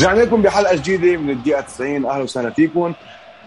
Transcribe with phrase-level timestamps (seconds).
[0.00, 2.92] ورجعنا لكم بحلقة جديدة من الدقيقة 90 أهلا وسهلا فيكم.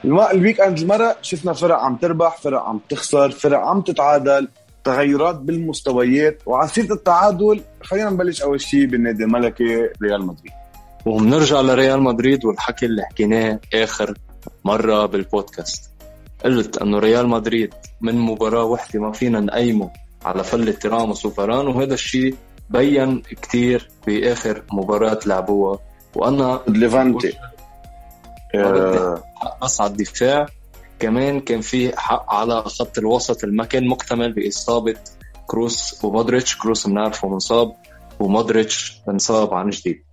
[0.06, 4.48] ال weekend المرة شفنا فرق عم تربح فرق عم تخسر فرق عم تتعادل
[4.84, 6.42] تغيرات بالمستويات.
[6.46, 10.52] وعلى سيرة التعادل خلينا نبلش أول شيء بالنادي الملكي ريال مدريد.
[11.06, 14.14] وبنرجع لريال مدريد والحكي اللي حكيناه آخر
[14.66, 15.92] مرة بالبودكاست.
[16.46, 19.92] قلت إنه ريال مدريد من مباراة وحدة ما فينا نقيمه
[20.26, 22.36] على فله راموس وفاران وهذا الشيء
[22.70, 25.80] بين كتير بآخر مباراة لعبوها
[26.16, 27.34] وأنا ليفانتي.
[29.64, 30.46] بس على الدفاع
[31.00, 34.96] كمان كان في حق على خط الوسط اللي ما كان مكتمل بإصابة
[35.48, 36.58] كروس ومودريتش.
[36.58, 37.76] كروس بنعرفه منصاب
[38.20, 40.04] ومودريتش انصاب عن جديد.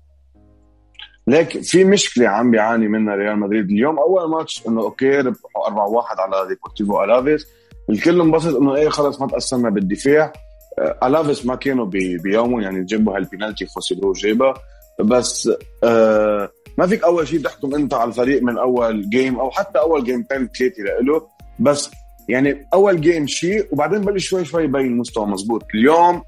[1.27, 3.98] ليك في مشكلة عم بيعاني منها ريال مدريد اليوم.
[3.98, 7.47] أول ماتش إنه okay ربحوا 4 1 على ديبورتيفو الافيس
[7.91, 10.32] الكل انبسط إنه إيه خلص ما تأثرنا بالدفاع.
[10.78, 11.86] آه، الافيس ما كانوا
[12.25, 14.55] بيومهم يعني جابوا هالبينالتي خسروه جابها
[15.03, 15.51] بس
[15.84, 20.05] آه ما فيك أول شيء تحكم أنت على الفريق من أول game أو حتى أول
[20.05, 21.27] جيمتين ثلاثة له
[21.59, 21.91] بس
[22.29, 25.62] يعني أول game شيء وبعدين بلش شوي شوي يبين المستوى مزبوط.
[25.75, 26.23] اليوم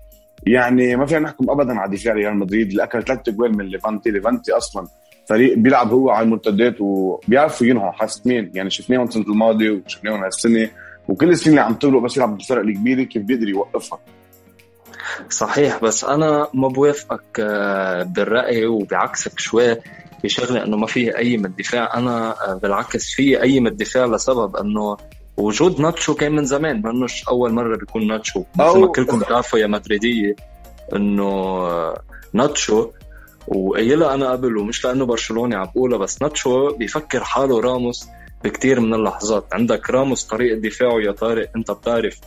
[0.46, 2.70] يعني ما فينا نحكم ابدا على دفاع ريال مدريد.
[2.70, 4.10] اللي اكل ثلاث جوال من ليفانتي.
[4.10, 4.86] ليفانتي أصلا
[5.28, 7.90] فريق بيلعب هو على المرتدات وبيعرفوا ينهوا.
[7.90, 8.50] حاسمين.
[8.54, 10.68] يعني شفناهم السنة الماضيه وشفناهم هالسنة.
[11.08, 13.98] وكل السنين اللي عم تغلق بس يلعب بالفرق الكبيرة كيف بيقدر يوقفها.
[15.30, 19.76] صحيح بس أنا ما بوافقك آه، بالرأي وبعكسك شوي
[20.24, 21.96] بشغله إنه ما في أي من الدفاع.
[21.98, 24.96] أنا آه، بالعكس في أي من الدفاع لسبب إنه
[25.36, 28.44] وجود ناتشو كان من زمان منوش أول مرة بيكون ناتشو.
[28.56, 30.36] مثل ما كلكم بتعرفوا يا مدريدية
[30.92, 32.90] إنه آه، ناتشو
[33.48, 38.06] وقايلها أنا قبل ومش لأنه برشلوني عم بقولها بس ناتشو بيفكر حاله راموس
[38.44, 39.44] بكثير من اللحظات.
[39.52, 42.20] عندك راموس طريقة دفاعه يا طارق أنت بتعرف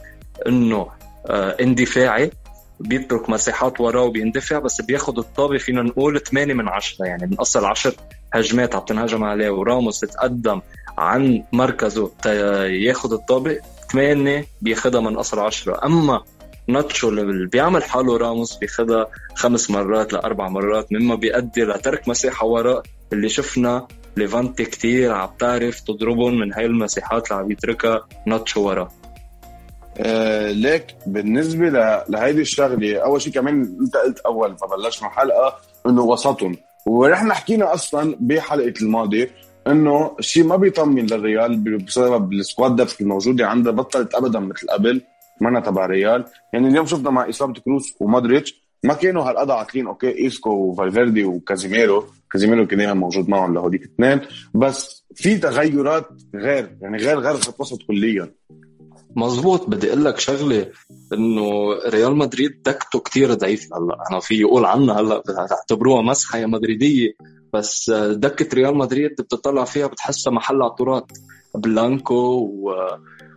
[0.47, 0.87] إنه
[1.29, 2.31] اندفاعي.
[2.79, 7.65] بيترك مساحات وراه وبيندفع بس بياخد الطابه فينا نقول 8 من 10 يعني من أصل
[7.65, 7.93] 10
[8.33, 9.49] هجمات عم تنهجم عليه.
[9.49, 10.61] وراموس تقدم
[10.97, 12.11] عن مركزه
[12.65, 13.59] ياخد الطابه
[13.91, 16.23] 8 بياخدها من أصل 10 أما
[16.67, 22.83] ناتشو اللي بيعمل حاله راموس بياخدها خمس مرات لأربع مرات مما بيؤدي لترك مساحه وراء
[23.13, 23.87] اللي شفنا
[24.17, 28.91] ليفانتي كتير عم تعرف تضربهم من هاي المساحات اللي عم يتركها ناتشو ورا
[29.97, 31.69] آه ليك بالنسبة
[32.09, 35.55] لهيدي الشغلة أول شيء كمان أنت قلت أول ما بلشنا الحلقة
[35.87, 36.57] إنه وسطهم.
[36.85, 39.29] ونحن حكينا أصلا بحلقة الماضي
[39.67, 45.01] إنه الشيء ما بيطمن للريال بسبب ال squad depth الموجودة عنده بطلت ابدا مثل قبل
[45.41, 46.25] منا تبع ريال.
[46.53, 52.05] يعني اليوم شفنا مع إصابة كروس ومودريتش ما كانوا هالقد عاطلين okay إيسكو وفالفيردي وكازيميرو
[52.31, 54.21] كازيميرو كان دايما موجود معهم لهوديك الاثنين
[54.53, 58.31] بس في تغيرات غير يعني غير غير خط وسط كليا.
[59.15, 60.71] مزبوط بدي أقول لك شغلة
[61.13, 63.97] إنه ريال مدريد دكته كتير ضعيف هلأ.
[64.11, 67.13] أنا في يقول عنها هلأ تعتبروها مزحة يا مدريدية.
[67.53, 71.11] بس دكة ريال مدريد بتطلع فيها بتحسها محل عطورات.
[71.55, 72.73] بلانكو و...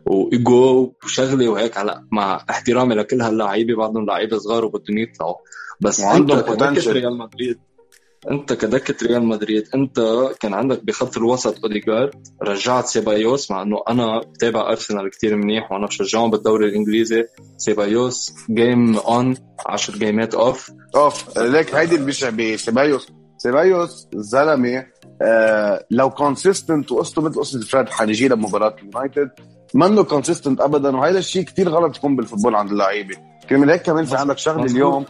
[0.07, 2.05] وإيجو وشغلة وهيك هلأ.
[2.13, 5.37] مع احترامي لكل هاللعيبه بعضهم لعيبة صغار وبدهم يطلعوا.
[5.81, 7.59] بس وعندهم potential ريال مدريد
[8.31, 10.01] أنت كدكة ريال مدريد أنت
[10.41, 12.11] كان عندك بخط الوسط اوديجارد
[12.43, 17.25] رجعت سيبايوس مع إنه أنا بتابع أرسنال كتير منيح وأنا بشجعهم بالدوري الإنجليزي.
[17.57, 19.37] سيبايوس game on
[19.67, 23.09] 10 game ات off off ليك هيدي اللي بيشبه سيبايوس.
[23.39, 24.87] سيبايوس زلمة
[25.23, 29.31] آه لو consistent وقصته مثل قصة فريد حنجي لمباراة اليونايتد
[29.75, 33.17] منه consistent ابدا وهذا الشيء كثير غلط يكون بال football عند اللعيبة.
[33.49, 35.05] كمان هيك كمان في عندك شغلة اليوم.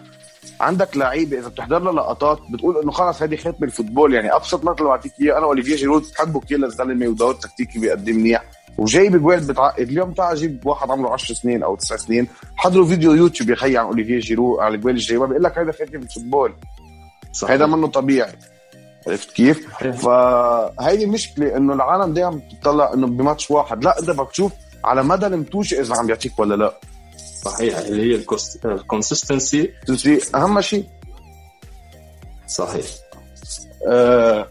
[0.60, 4.64] عندك لعيبه إذا بتحضر له لقطات بتقول إنه خلص هذه ختم ال football يعني أبسط
[4.64, 8.44] مثل لو أعطيك إياه أنا اوليفيه جيرود بحبه كثير للزلمة ودور تكتيكي بيقدم منيح.
[8.78, 13.14] وجايب جوال بتعقد اليوم تعال جيب واحد عمره 10 سنين أو 9 سنين حضروا فيديو
[13.14, 16.54] يوتيوب يا خي عن اوليفيه جيرو على الجوال الجايبه بيقول لك هذا ختم ال football.
[17.48, 18.32] هذا منه طبيعي.
[19.06, 24.52] عرفت كيف؟ فهيدي مشكلة إنه العالم دائما بتطلع إنه بماتش واحد لا أنت بدك تشوف
[24.84, 26.78] على مدى المتوشة إذا عم بيعطيك ولا لا.
[27.48, 28.24] صحيح اللي هي
[28.64, 29.72] ال consistency
[30.34, 30.84] أهم شيء.
[32.48, 32.84] صحيح.
[33.88, 34.48] أه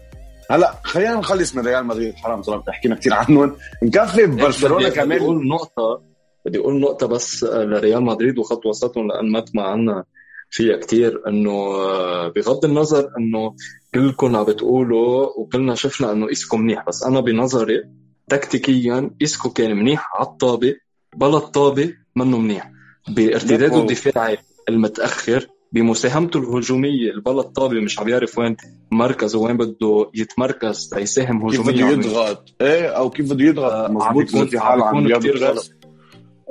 [0.50, 2.14] هلا خلينا نخلص من ريال مدريد.
[2.16, 6.02] حرام صراحة حكينا كثير عنهم نكفي ببرشلونه كمان بدي أقول نقطة
[6.46, 10.04] بدي أقول نقطة بس لريال مدريد وخط وسطهم لأن ما عنا
[10.50, 13.54] فيها كثير إنه آه، بغض النظر إنه
[13.94, 17.84] كلكم عم بتقولوا وكلنا شفنا إنه إسكو منيح بس أنا بنظري
[18.28, 20.74] تكتيكيا إسكو كان منيح على الطابة
[21.16, 22.70] بلا الطابة منه منيح.
[23.08, 24.38] بارتداده الدفاعي
[24.68, 27.10] المتأخر بمساهمته الهجومية.
[27.10, 28.56] البلا الطابة مش عم يعرف وين
[28.92, 33.88] مركزه وين بده يتمركز ليساهم هجوميا كيف بده يضغط؟ إيه أو كيف بده يضغط؟ آه
[33.88, 35.70] مضبوط في حال عم كثير غلط.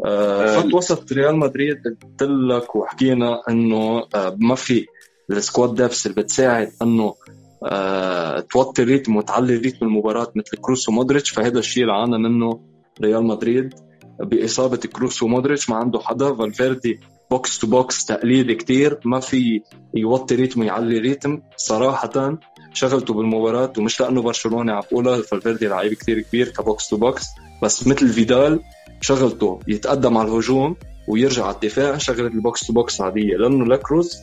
[0.05, 4.85] آه خط وسط ريال مدريد قلت لك وحكينا إنه آه ما في
[5.31, 7.13] ال squad depth اللي بتساعد إنه
[8.49, 11.29] توطي ريتم وتعلي ريتم المباراة مثل كروس ومودريتش.
[11.29, 12.59] فهذا الشيء اللي عانى منه
[13.01, 13.73] ريال مدريد.
[14.19, 16.99] بإصابة كروس ومودريتش ما عنده حدا فالفيردي
[17.31, 18.99] box to box تقليدي كتير.
[19.05, 19.61] ما في
[19.93, 21.41] يوطي ريتم ويعلي ريتم.
[21.57, 22.37] صراحة
[22.73, 27.25] شغلته بالمباراة ومش لأنه برشلونة عم بقولها فالفيردي لعيب كتير كبير ك box to box
[27.63, 28.59] بس مثل فيدال
[29.01, 30.75] شغلته يتقدم على الهجوم
[31.07, 31.97] ويرجع على الدفاع.
[31.97, 33.37] شغلة ال box to box عادية.
[33.37, 34.17] لأنه لا كروز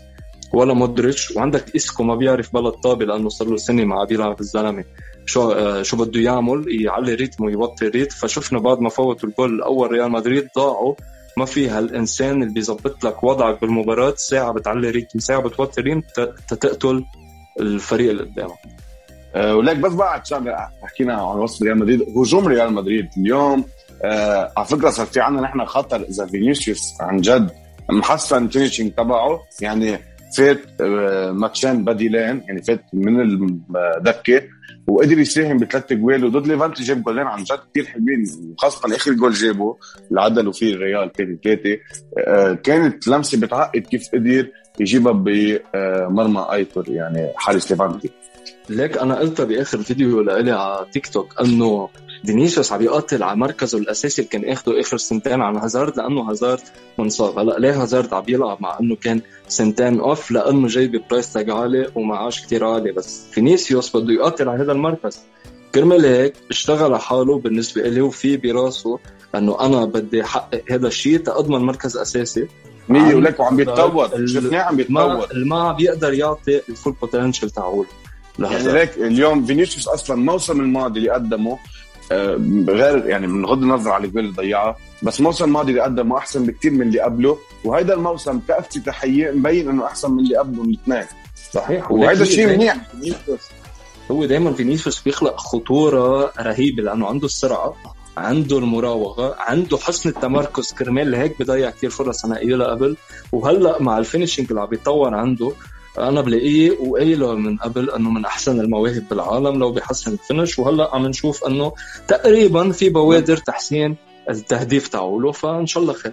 [0.54, 1.30] ولا مودريتش.
[1.30, 4.84] وعندك إسكو ما بيعرف بلا طابه لأنه صار له سنة ما بيلعب الزلمة.
[5.26, 9.90] شو آه شو بده يعمل يعلي ريتمه ويوطي ريتم فشفنا بعد ما فوتوا الجول الأول
[9.92, 10.94] ريال مدريد ضاعوا.
[11.36, 14.14] ما في هالإنسان اللي بيظبط لك وضعك بالمباراة.
[14.16, 16.00] ساعة بتعلي ريتم ساعة بتوطي ريتم
[16.48, 17.04] تقتل
[17.60, 18.58] الفريق اللي قدامك.
[19.34, 23.64] أه ولك بس بعد شغلة حكينا عن وسط ريال مدريد هجوم ريال مدريد اليوم.
[24.04, 27.50] أه على فكرة صار في عندنا نحن خطر إذا فينيسيوس عن جد
[27.90, 29.42] محسن finishing تبعه.
[29.60, 29.98] يعني
[30.36, 34.42] فات آه، ماتشين بديلين يعني فات من الدكة.
[34.86, 39.32] وقدر يساهم بثلاث جوال وضد ليفانتي جاب جولين عن جد كثير حلوين وخاصة آخر جول
[39.32, 39.76] جابه
[40.10, 41.78] اللي عدلوا فيه الريال 3 3
[42.18, 44.48] آه، كانت لمسة بتعقد كيف قدر
[44.80, 48.10] يجيبها بمرمى آيتور يعني حارس ليفانتي.
[48.68, 51.88] ليك أنا قلتها بآخر فيديو لإلي على تيك توك إنه
[52.26, 56.60] فينيسيوس عم يقاتل على مركزه الأساسي اللي كان إخده إخر سنتين عن هازارد لأنه هازارد
[56.98, 57.38] منصاب.
[57.38, 61.50] هلأ ليه هازارد عم يلعب مع إنه كان سنتين off لأنه جاي ب price tag
[61.50, 62.92] عالي ومعاش كثير عالي.
[62.92, 65.18] بس فينيسيوس بده يقاتل على هذا المركز.
[65.74, 68.98] كرمال هيك اشتغل على حاله بالنسبة لي وفي براسه
[69.34, 72.48] إنه أنا بدي أحقق هذا الشيء تاضمن مركز أساسي.
[72.88, 77.86] مية ولك وعم بيتطور شفناه عم بيتطور ما بيقدر يعطي ال full potential تاعوله
[78.38, 81.58] يعني ليك اليوم فينيسيوس أصلا الموسم الماضي اللي قدمه
[82.68, 86.70] غير يعني بغض النظر على الجول اللي ضيعها بس الموسم الماضي اللي قدمه أحسن بكثير
[86.72, 91.04] من اللي قبله وهيدا الموسم كافتتاحيه مبين إنه أحسن من اللي قبله الاثنين.
[91.52, 92.76] صحيح وهذا الشيء منيح.
[94.10, 97.74] هو دائما فينيسيوس بيخلق خطورة رهيبة لأنه عنده السرعة
[98.16, 100.72] عنده المراوغة عنده حسن التمركز.
[100.72, 102.96] كرمال هيك بضيع كثير فرص أنا قايلها قبل.
[103.32, 105.52] وهلأ مع ال finishing اللي عم بيتطور عنده
[105.98, 110.94] أنا بلاقيه وقايله من قبل إنه من أحسن المواهب بالعالم لو بيحسن ال finish وهلأ
[110.94, 111.72] عم نشوف إنه
[112.08, 113.96] تقريبا في بوادر تحسين
[114.30, 116.12] التهديف تاعوله فإن شاء الله خير.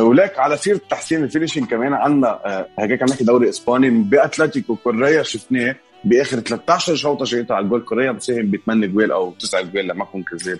[0.00, 4.76] ولك على سيرة تحسين ال finishing كمان عندنا آه، هيك عم نحكي دوري إسباني بأتلتيكو
[4.76, 9.62] كوريا شفناه بآخر 13 شوطة شيطه على الجول كوريا مساهم ب 8 جوال أو 9
[9.62, 10.58] جوال لما اكون كذاب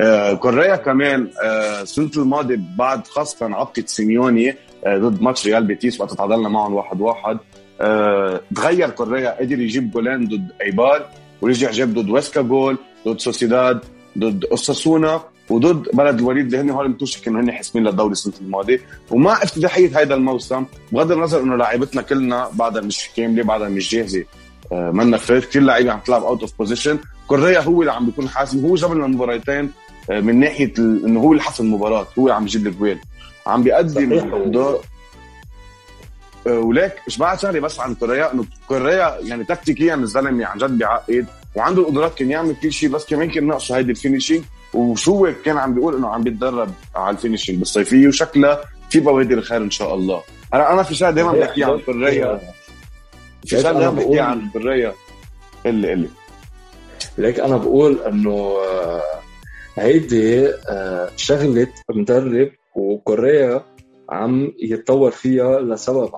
[0.00, 4.56] آه كوريا كمان آه السنة الماضية بعد خاصة عقد سيميوني آه
[4.88, 7.38] ضد ماتش ريال بيتيس وقت تعادلنا معهم واحد واحد.
[7.80, 11.06] آه تغير كوريا قدر يجيب جولين ضد ايبار
[11.42, 13.80] ورجع جاب ضد ويسكا جول ضد سوسيداد
[14.18, 15.20] ضد اوساسونا
[15.50, 18.80] وضد بلد الوليد اللي هن هول المتوشي كانوا هن حاسمين للدوري السنة الماضية.
[19.10, 24.24] ومع افتتاحية هذا الموسم بغض النظر إنه لاعبتنا كلنا بعدها مش كاملة بعدها مش جاهزة.
[24.72, 28.28] آه منا فريد كثير لعيبة عم تلعب out of position كوريا هو اللي عم بيكون
[28.28, 29.70] حاسم هو جاب لنا مباراتين
[30.10, 32.98] آه، من ناحية إنه هو اللي حسم المباراة هو اللي عم يجيب الجوال.
[33.46, 34.80] عم بيقدم دور
[37.06, 38.32] مش بعد شغله بس عن كوريا.
[38.32, 43.06] إنه كوريا يعني تكتيكيا الزلمة عن جد بيعقد وعنده القدرات كان يعمل كل شيء بس
[43.06, 44.44] كمان كان ناقصه هيدي ال finishing
[44.74, 49.62] وشو كان عم بيقول إنه عم بيتدرب على ال finishing بالصيفية وشكلها في بوادر خير
[49.62, 50.22] إن شاء الله.
[50.54, 52.40] هلا أنا في شغلة دائما بحكي عن كوريا.
[53.46, 54.94] في شغلة دائما بحكي عن كوريا.
[55.66, 56.08] اللي اللي
[57.18, 59.02] ليك أنا بقول إنه آه،
[59.76, 63.64] هيدي آه، شغلة مدرب وكوريا
[64.10, 66.10] عم يتطور فيها لسبب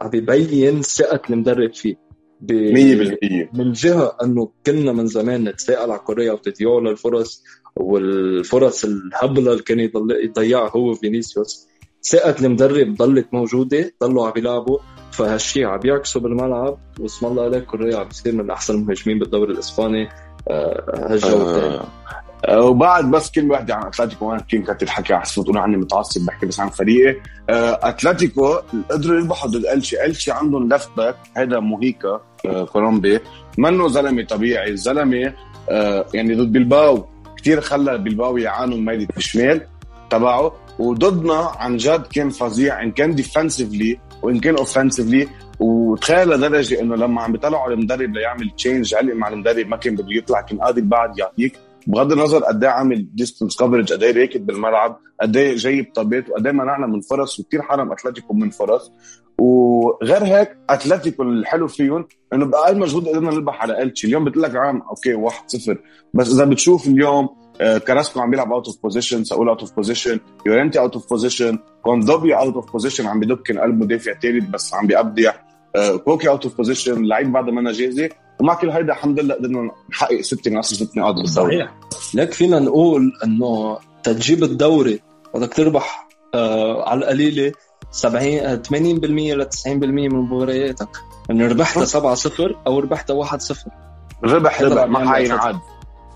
[0.00, 1.96] عم بيبين ثقة المدرب فيه.
[2.42, 2.46] 100%
[3.54, 7.44] من جهة إنه كنا من زمان نتساءل على كوريا وتضيعه للفرص
[7.76, 9.80] والفرص الهبلة اللي كان
[10.24, 11.68] يضيعها هو فينيسيوس
[12.02, 14.78] ثقة المدرب ضلت موجودة ضلوا عم يلعبوا
[15.12, 16.78] فهالشيء عم يعكسوا بالملعب.
[17.00, 20.08] واسم الله عليك كوريا عم بيصير من أحسن المهاجمين بالدوري الإسباني.
[20.48, 21.86] آه، هالجوله آه،
[22.48, 26.46] وبعد بس كل وحده عن أتلتيكو وأنا كثير كنت الحكي احسن تقولوا عني متعصب بحكي
[26.46, 27.20] بس عن فريقي.
[27.50, 28.58] آه، أتلتيكو
[28.90, 33.20] قدروا يربحوا ضد التشي التشي عندهم left back هذا موهيكا آه، كولومبي.
[33.58, 34.70] منه زلمة طبيعي.
[34.70, 35.32] الزلمه
[36.14, 37.06] يعني ضد بلباو.
[37.36, 39.66] كثير خلى بلباو يعانوا ميلة الشمال
[40.10, 40.52] تبعه.
[40.78, 42.82] وضدنا عن جد كان فظيع.
[42.82, 45.28] إن كان defensively وإن كان offensively
[45.60, 50.06] وتخيل لدرجة إنه لما عم بيطلعوا المدرب ليعمل change علق مع المدرب ما كان بده
[50.10, 51.56] يطلع كان قادر بعد يعطيك
[51.90, 56.30] بغض النظر قد إيه عامل distance coverage قد إيه راكض بالملعب قد إيه جايب طابات
[56.30, 58.92] وقد إيه منعنا من فرص وكثير حرم أتلتيكو من فرص.
[59.38, 64.56] وغير هيك أتلتيكو الحلو فيهم إنه باقل مجهود قدرنا نربح على التشي اليوم بتقول لك
[64.56, 65.76] عام okay 1-0
[66.14, 67.28] بس إذا بتشوف اليوم
[67.60, 71.58] آه، كراسكو عم بيلعب out of position ساول out of position يورنتي out of position
[71.82, 75.32] كوندوبي out of position عم بدك قلب مدافع ثالث بس عم بيبدع
[76.04, 78.08] كوكي out of position اللعيبه بعدها ما جاهزة.
[78.40, 81.56] ومع كل هيدا الحمد لله قدرنا نحقق ست نقاط ست نقاط بالدوري.
[81.56, 81.74] صحيح.
[82.14, 85.00] لك فينا نقول إنه تجيب الدوري
[85.34, 87.52] بدك تربح آه على القليلة
[87.90, 88.72] 70 80%
[89.34, 90.88] ل 90% من مبارياتك.
[91.30, 93.70] إنه ربحتها 7 0 أو ربحتها 1 0
[94.24, 95.56] ربح ربح ما حينعاد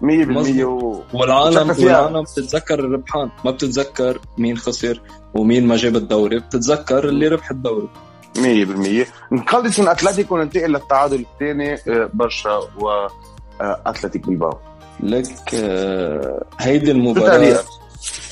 [0.03, 1.01] 100% و...
[1.15, 3.31] والعالم والعالم بتتذكر الربحان.
[3.45, 5.01] ما بتتذكر مين خسر
[5.35, 6.39] ومين ما جاب الدوري.
[6.39, 7.89] بتتذكر اللي ربح الدوري.
[8.39, 14.59] 100% نخلص من أتلتيكو وننتقل للتعادل الثاني آه، برشا واتلتيك بلباو.
[15.01, 17.61] لك آه، هيدي المباراة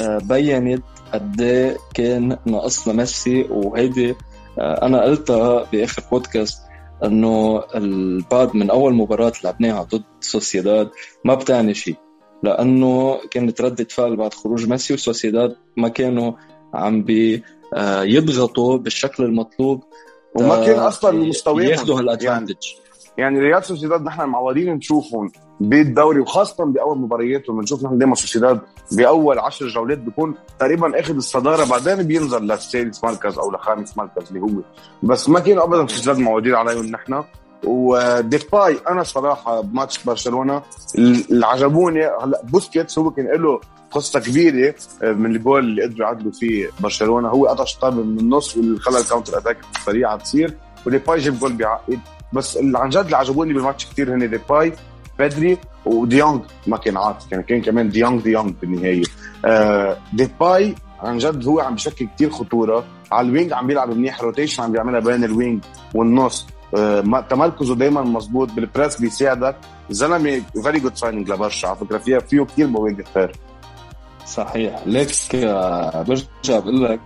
[0.01, 0.83] آه، بينت
[1.13, 4.15] قد إيه كان ناقصنا ميسي وهيدي
[4.59, 6.63] أنا قلتها بآخر بودكاست
[7.05, 7.63] إنه
[8.31, 10.91] بعد من أول مباراة لعبناها ضد سوسيداد
[11.25, 11.97] ما بتعني شيء
[12.43, 16.33] لأنه كانت ردة فعل بعد خروج ميسي وسوسيداد ما كانوا
[16.75, 17.43] عم بي
[18.03, 19.85] يضغطوا بالشكل المطلوب
[20.35, 21.71] وما كان أصلا مستويهم.
[21.71, 22.57] ياخذوا هال advantage
[23.19, 27.61] يعني, يعني ريال سوسيداد نحن معودين نشوفهم بالدوري وخاصة بأول مبارياتهم.
[27.61, 28.61] بنشوف نحن دائما سوسيداد
[28.93, 34.41] بأول عشر جولات بيكون تقريبا آخذ الصدارة بعدين بينزل للسادس مركز أو لخامس مركز اللي
[34.41, 34.63] هو.
[35.03, 37.25] بس ما كانوا ابدا سوسيداد معودين عليهم نحن.
[37.65, 40.63] وديباي أنا صراحة بماتش برشلونة
[40.99, 46.33] اللي عجبوني هلأ بوسكيتس هو كان له قصة كبيرة آه، من الجول اللي قدروا يعدلوا
[46.33, 47.29] فيه برشلونة.
[47.29, 51.53] هو قطش طابه من النص واللي خلى ال counter attack سريعه تصير وديباي جاب جول
[51.53, 52.01] بعقد.
[52.33, 54.73] بس اللي عن جد اللي عجبوني بالماتش كثير هن ديباي
[55.19, 59.03] بيدري وديونغ ما كان عاطل يعني كان كمان ديونغ ديونغ بالنهاية.
[59.45, 62.85] آه ديباي عن جد هو عم بشكل كثير خطورة.
[63.13, 65.65] على ال wing عم بيلعب منيح rotation عم بيعملها بين ال wing
[65.95, 66.47] والنص.
[67.31, 69.57] تمركزه دايما مزبوط بال press بيساعدك.
[69.91, 71.69] زلمة very good signing لبرشا.
[71.69, 73.35] على فكرة فيها فيه كثير مواقف فارق
[74.27, 74.83] صحيح.
[74.87, 77.01] ليك آه، برجع بقول لك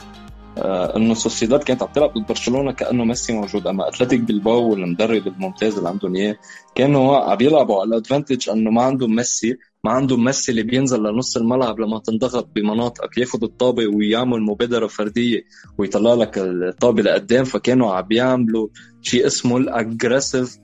[0.59, 3.67] آه إنه سوسيداد كانت عم تلعب ضد برشلونة كأنه ميسي موجود.
[3.67, 6.37] أما أتلتيك بلباو والمدرب الممتاز اللي عندهم إياه
[6.75, 9.59] كانوا عم يلعبوا على ال advantage إنه ما عندهم ميسي.
[9.87, 15.45] ما عندهم ميسي اللي بينزل لنص الملعب لما تنضغط بمناطقك ياخذ الطابة ويعمل مبادرة فردية
[15.79, 18.69] ويطلع لك الطابة لقدام فكانوا عم يعملوا
[19.03, 20.57] شيء اسمه ال aggressive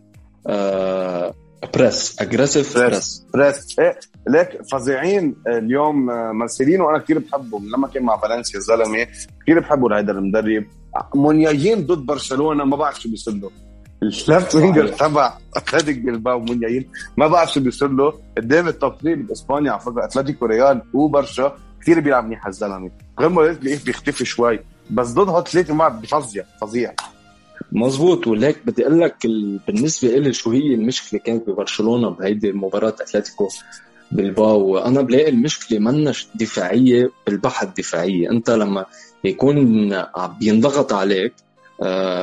[0.47, 1.35] آه
[1.75, 3.99] press aggressive press press إيه
[4.29, 7.69] ليك فظيعين اليوم آه، مرسلين وأنا كثير بحبهم.
[7.77, 9.07] لما كان مع فالنسيا الزلمة
[9.43, 10.65] كثير بحبه لهيدا المدرب.
[11.15, 13.35] مونيايين ضد برشلونة ما بعرف شو بيصير
[14.03, 18.13] له ال left winger تبع أتلتيك بيلباو مونيايين ما بعرف شو بيصير له.
[18.37, 22.91] قدام 3 بإسبانيا على فكرة اتلتيكو ريال وبرشا كثير بيلعب منيح الزلمة.
[23.21, 24.59] رغم ما بيختفي شوي.
[24.91, 26.95] بس ضد ثلاثة ما بفظيع فظيع.
[27.73, 29.17] مزبوط وليك بدي أقول لك
[29.67, 33.49] بالنسبة لي شو هي المشكلة كانت ببرشلونة بهيدي المباراه أتلتيكو
[34.13, 38.85] بالباو أنا بلاقي المشكلة مش دفاعية بالبحت دفاعيه أنت لما
[39.25, 41.35] يكون عم بينضغط عليك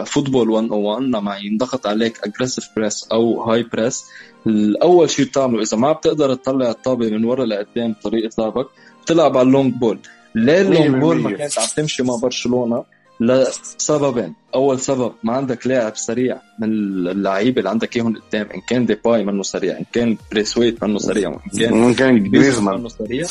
[0.05, 4.05] football 101 لما ينضغط عليك aggressive press أو high press
[4.47, 8.67] الأول شيء بتعمله إذا ما بتقدر تطلع الطابة من ورا لقدام بطريقه لعبك
[9.03, 9.99] بتلعب على ال long ball
[10.35, 12.83] ليه ال long ball ما كانت عم تمشي مع برشلونة؟
[13.21, 14.33] لسببين.
[14.55, 19.25] أول سبب ما عندك لاعب سريع من اللعيبة اللي عندك إياهم قدام إن كان ديباي
[19.25, 23.25] منه سريع إن كان بريسويت منه سريع إن كان ممكن جريزمان منه سريع.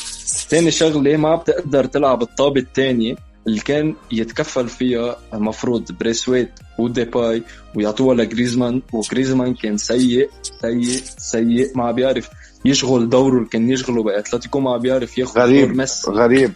[0.49, 3.17] ثاني شغلة ما بتقدر تلعب الطابة الثانية
[3.49, 7.43] اللي كان يتكفل فيها المفروض بريسويت وديباي
[7.75, 10.31] ويعطوها لجريزمان وجريزمان كان سيء
[10.63, 12.29] سيء سيء ما بيعرف
[12.65, 16.11] يشغل دوره اللي كان يشغله بأتلتيكو ما بيعرف ياخذ غريب ميسي.
[16.11, 16.53] غريب.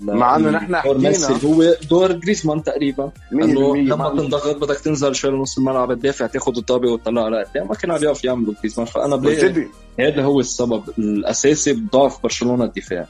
[0.00, 1.40] مع إنه نحن حكينا.
[1.44, 3.12] هو دور جريزمان تقريبا.
[3.32, 7.74] إنه لما تنضغط بدك تنزل شوي لنص الملعب تدافع تاخذ الطابة وتطلع على قدام ما
[7.74, 8.86] كان عم يعرف يعملوا جريزمان.
[8.86, 9.66] فأنا بلاقي
[10.00, 13.06] هذا هو السبب الأساسي بضعف برشلونة الدفاع.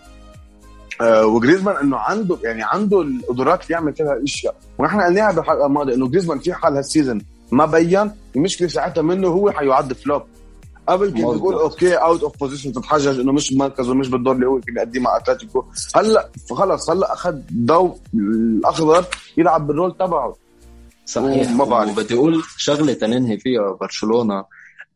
[1.01, 6.09] آه وجريزمان إنه عنده يعني عنده القدرات يعمل كل هالاشياء ونحن قلناها بالحلقة الماضية إنه
[6.09, 7.21] جريزمان في حال هالسيزون
[7.53, 10.23] ما بين المشكلة ساعتها منه هو حيعد flop.
[10.89, 14.61] قبل كنت تقول okay out of position تتحجج إنه مش بمركزه مش بالدور اللي هو
[14.61, 15.65] كان يقدمه مع أتلتيكو.
[15.97, 19.05] هلأ خلص هلأ أخذ ضوء الأخضر
[19.37, 20.37] يلعب بال role تبعه.
[21.07, 21.51] صحيح.
[21.51, 21.91] ما بعرف.
[21.91, 24.45] وبدي أقول شغلة تننهي فيها برشلونة.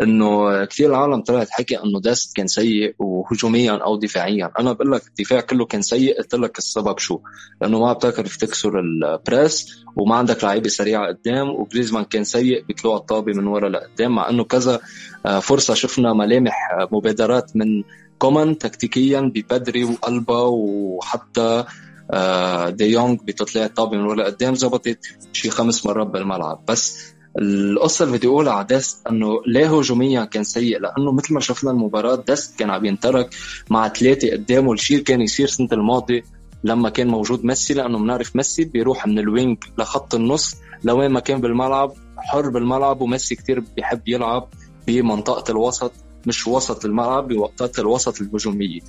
[0.02, 4.50] إنه كثير العالم طلعت حكي إنه ديست كان سيء وهجوميا أو دفاعيا.
[4.58, 7.20] أنا بقول لك الدفاع كله كان سيء قلت لك السبب شو؟
[7.60, 12.96] لأنه ما بتعرف تكسر ال press وما عندك لعيبة سريعة قدام وجريزمان كان سيء بيطلع
[12.96, 14.80] الطابة من ورا لقدام مع إنه كذا
[15.26, 17.82] آه، فرصة شفنا ملامح آه، مبادرات من
[18.18, 21.64] كومان تكتيكيا بيدري وألبا وحتى
[22.10, 24.98] آه، دي يونغ بتطلع الطابة من ورا لقدام زبطت
[25.32, 26.64] شي خمس مرات بالملعب.
[26.68, 31.40] بس القصة اللي بدي أقولها على ديست إنه ليه هجوميا كان سيء لأنه مثل ما
[31.40, 33.34] شفنا المباراة ديست كان عم ينترك
[33.70, 36.24] مع ثلاثة قدامه الشيء كان يصير سنة الماضي
[36.64, 41.20] لما كان موجود ميسي لأنه بنعرف ميسي بيروح من ال wing لخط النص لوين ما
[41.20, 44.48] كان بالملعب حر بالملعب وميسي كتير بيحب يلعب
[44.86, 45.92] بمنطقة الوسط
[46.26, 48.80] مش وسط الملعب بوقتات الوسط الهجومية.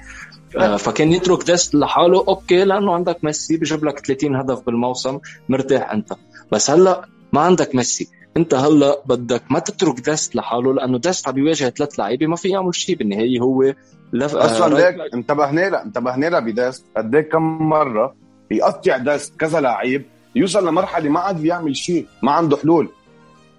[0.58, 5.92] آه، فكان يترك ديست لحاله okay لأنه عندك ميسي بجيب لك 30 هدف بالموسم مرتاح
[5.92, 6.14] أنت.
[6.52, 8.08] بس هلأ ما عندك ميسي.
[8.38, 12.50] انت هلا بدك ما تترك ديست لحاله لأنه ديست عم بيواجه ثلاث لعيبة ما في
[12.50, 13.74] يعمل شيء بالنهايه هو
[14.14, 14.36] لف...
[14.36, 18.16] أصلا ليك انتبهنا لها انتبهنا لها بديست قد إيه كم مرة
[18.52, 22.90] يقطع ديست كذا لعيب يوصل لمرحلة ما عاد بيعمل شيء ما عنده حلول.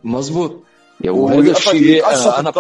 [0.05, 0.63] مزبوط.
[1.05, 2.51] وهذا الشيء آه، أنا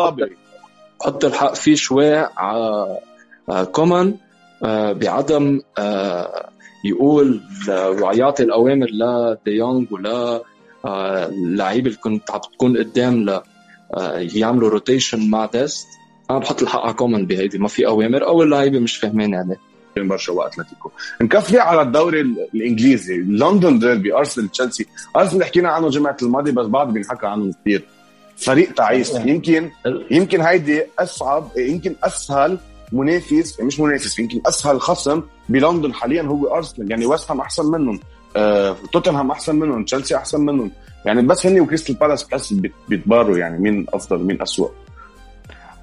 [1.01, 2.99] بحط الحق فيه شوي على
[3.73, 4.15] كومان
[4.65, 6.49] آه، بعدم آه،
[6.85, 7.41] يقول
[8.03, 10.43] ويعطي الأوامر لديونغ ولا
[10.87, 13.41] اللعيبه اللي كنت عم تكون قدام ل
[14.17, 15.87] يعملوا rotation مع ديست.
[16.31, 19.61] أنا بحط الحق على كومان بهيدي ما في اوامر أو اللعيبه مش فاهمين عليه
[19.97, 22.21] بين برشا واتلتيكو نكفي على الدوري
[22.55, 23.17] الإنجليزي.
[23.17, 24.87] London derby أرسنال تشيلسي.
[25.17, 27.85] أرسنال حكينا عنه جمعة الماضي بس بعد بينحكى عنه كثير
[28.37, 29.15] فريق تعيس.
[29.15, 29.71] يمكن
[30.11, 32.59] يمكن هيدي اصعب يمكن أسهل
[32.93, 36.91] منافس مش منافس يمكن أسهل خصم بلندن حاليا هو أرسنال.
[36.91, 37.95] يعني ويست هام أحسن منهم.
[37.95, 38.18] آه،
[38.93, 40.71] توتنهام أحسن منهم تشيلسي أحسن منهم.
[41.05, 42.55] يعني بس هني وكريستال بالاس بحس
[42.89, 44.71] بيتباروا يعني مين أفضل مين اسوء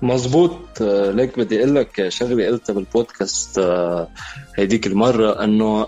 [0.01, 4.07] مزبوط آه، ليك بدي أقول لك شغلة قلتها بالبودكاست آه،
[4.55, 5.87] هيديك المرة إنه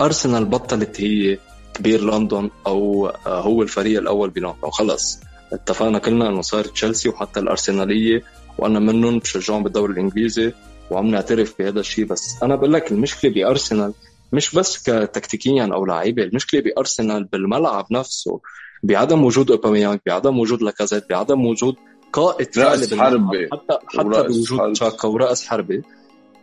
[0.00, 1.38] أرسنال بطلت هي
[1.74, 5.20] كبير لندن أو آه، هو الفريق الأول بلندن خلص
[5.52, 8.22] اتفقنا كلنا إنه صار تشيلسي وحتى الأرسنالية
[8.58, 10.52] وأنا منهم بشجعهم بالدوري الإنجليزي
[10.90, 12.04] وعم نعترف بهذا الشيء.
[12.04, 13.94] بس أنا بقول لك المشكلة بأرسنال
[14.34, 18.40] مش بس كتكتيكيا أو لعيبة المشكلة بأرسنال بالملعب نفسه
[18.82, 21.76] بعدم وجود أوباميانج بعدم وجود لاكازيت بعدم وجود
[22.12, 25.82] قائد رأس حربي حتى حتى بوجود تشاكا ورأس حربي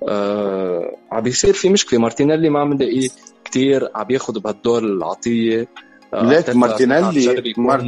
[0.07, 1.99] آه عم بيصير في مشكلة.
[1.99, 3.09] مارتينيلي ما عم نلاقيه
[3.45, 5.67] كثير عم ياخذ بهالدور العطية.
[6.13, 7.81] آه ليك مارتينيلي مار...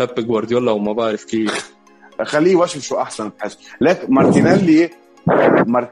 [0.00, 1.72] بيب جوارديولا وما بعرف كيف.
[2.22, 4.90] خليه يشوف شو أحسن بحس ليك مارتينيلي
[5.66, 5.90] مارت...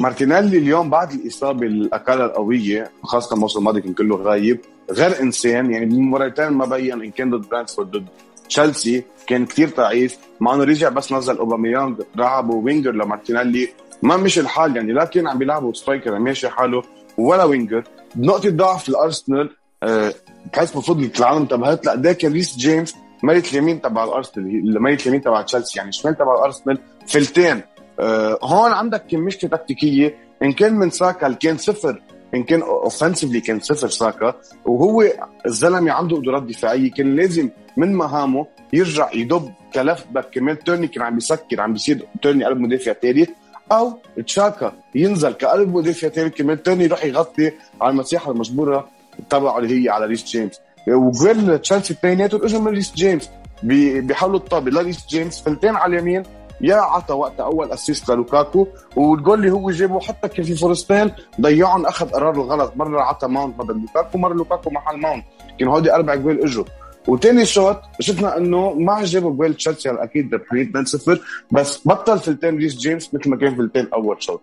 [0.00, 5.70] مارتينيلي اليوم بعد الإصابة اللي أكلها القوية خاصة الموسم الماضي كان كله غايب غير إنسان
[5.70, 8.06] يعني بمباراتين ما بين إن كان ضد برانفورد ضد
[8.48, 10.18] تشيلسي كان كثير ضعيف.
[10.40, 13.68] مع إنه رجع بس نزل أوباميانج لعبوا winger لمارتينيلي.
[14.02, 16.82] ما مشي الحال يعني لا كان عم بيلعبوا striker ماشي حاله
[17.18, 17.84] ولا winger.
[18.16, 19.50] نقطة ضعف الأرسنال
[19.82, 20.14] أه
[20.52, 25.22] بحيث المفروض العالم انتبهت لا ده كان ريس جيمس ميلة اليمين تبع الأرسنال ميلة اليمين
[25.22, 25.78] تبع تشيلسي.
[25.78, 27.60] يعني شمال تبع الأرسنال فلتين.
[28.00, 32.02] أه هون عندك مشكله تكتيكية إن كان من ساكا كان صفر
[32.34, 35.04] إن كان اوفنسively كان صفر ساكا وهو
[35.46, 40.88] الزلمة عنده قدرات دفاعية كان لازم من مهامه يرجع يدب ك left back كمان تيرني
[40.88, 43.30] كان عم بيسكر عم بيصير تيرني قلب مدافع ثالث
[43.72, 48.88] أو تشاكا ينزل كقلب مدافع ثالث كمان تيرني يروح يغطي على المساحة المجبورة
[49.30, 50.60] تبعه اللي هي على ريس جيمس.
[50.88, 53.30] وجوال تشيلسي اثنيناتهم اجوا من ريس جيمس
[53.62, 56.22] بيحاولوا الطابة لريس جيمس فلتين على اليمين
[56.60, 58.66] يا عطى وقت أول assist للوكاكو.
[58.96, 62.72] والجول اللي هو جابه حتى كان في فرصتين ضيعهم أخذ قرار الغلط.
[62.76, 65.24] مرة عطى ماونت بدل لوكاكو مرة لوكاكو محل ماونت
[65.58, 66.64] كانوا هودي أربع جوال إجوا.
[67.08, 71.18] وتاني شوط شفنا إنه ما عجبه جوال تشيلسي أكيد ربحانين 2-0
[71.50, 74.42] بس بطل فلتين ريس جيمس مثل ما كان فلتين أول شوط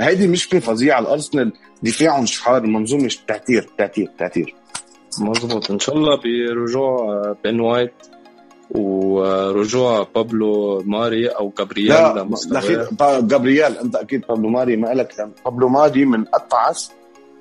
[0.00, 0.98] هيدي مشكلة فظيعة.
[0.98, 2.64] الأرسنال دفاعهم شحار.
[2.64, 4.54] المنظومه تعتير تعتير تعتير
[5.20, 5.70] مظبوط.
[5.70, 7.92] إن شاء الله برجوع بن وايت.
[8.70, 16.04] ورجوع بابلو ماري أو جابرييل لا جابرييل أنت أكيد بابلو ماري ما لك بابلو ماري
[16.04, 16.92] من اتعس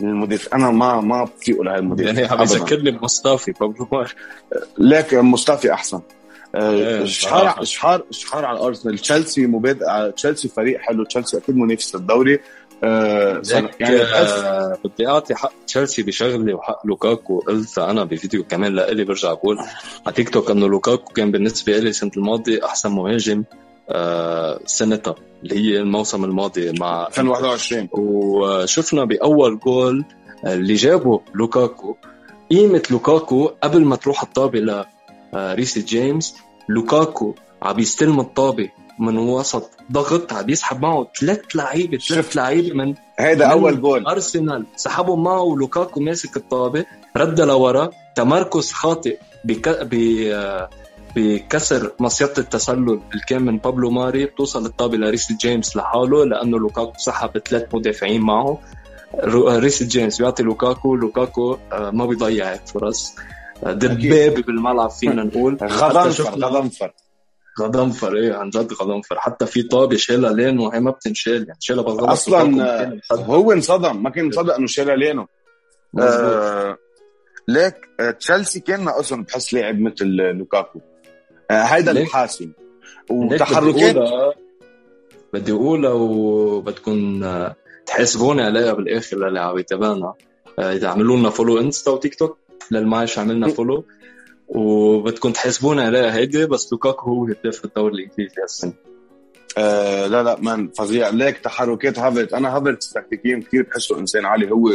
[0.01, 4.09] المدافع أنا ما ما بطيقه لهي المدافع يعني عم يذكرني بمصطفي بابلو ماري.
[4.77, 6.01] ليك مصطفي أحسن.
[6.55, 11.03] آه، إيه، شحار شحار شحار على ارسنال تشيلسي مبدئيا تشيلسي فريق حلو.
[11.03, 12.39] تشيلسي أكيد منافس للدوري
[12.83, 17.39] آه يعني آه بدي اعطي حق تشيلسي بشغله وحق لوكاكو.
[17.39, 19.57] قلت أنا بفيديو كمان لإلي برجع بقول
[20.05, 23.43] على تيك توك إنه لوكاكو كان بالنسبة لي السنة الماضية أحسن مهاجم
[23.89, 30.05] آه سنتها اللي هي الموسم الماضي مع 2021 وشفنا بأول جول
[30.45, 31.95] اللي جابه لوكاكو.
[32.51, 34.85] قيمة لوكاكو قبل ما تروح الطابة
[35.33, 36.35] لريس جيمس
[36.69, 42.95] لوكاكو عم يستلم الطابة من وسط ضغط عم يسحب معه ثلاث لعيبة ثلاث لعيبة من
[43.19, 44.05] هيدا أول جول.
[44.07, 44.65] أرسنال.
[44.75, 46.85] سحبهم معه ولوكاكو ماسك الطابة
[47.17, 47.89] رد لورا.
[48.15, 49.69] تمركز خاطئ بك...
[49.69, 49.95] ب...
[51.15, 54.25] بكسر مصيدة التسلل اللي كان من بابلو ماري.
[54.25, 58.57] بتوصل الطابة لريس جيمس لحاله لأنه لوكاكو سحب ثلاث مدافعين معه.
[59.35, 63.15] ريس جيمس بيعطي لوكاكو لوكاكو آه، ما بيضيع هيك فرص.
[63.63, 65.57] آه، دبابة بالملعب فينا نقول.
[65.63, 66.91] غضنفر غضنفر.
[67.61, 69.19] غضنفر إيه عن جد غضنفر.
[69.19, 74.09] حتى في طابة شالها لينو وهي ما بتنشال يعني شالها بالغلط أصلا هو انصدم ما
[74.09, 75.27] كان مصدق إنه شالها لينو.
[75.99, 76.77] آه
[77.47, 80.79] ليك آه، تشيلسي كان ناقصهم بحس لاعب مثل لوكاكو.
[81.51, 82.51] آه، هيدا الحاسم.
[83.09, 83.95] وتحركات
[85.33, 90.13] بدي أقول لو بدكم آه، تحاسبوني عليها بالآخر للي عم يتابعنا
[90.59, 92.37] إذا عملوا لنا follow انستا وتيك توك
[92.71, 93.85] للي مش عاملنا follow
[94.49, 98.73] وبدكم تحاسبوني عليها هيدي بس لوكاكو هو هداف الدوري الإنجليزي هالسنة.
[99.57, 101.09] آه لا لا man فظيع.
[101.09, 104.51] ليك تحركات هافرت أنا هافرت تكتيكيا كثير بحسه إنسان عالي.
[104.51, 104.69] هو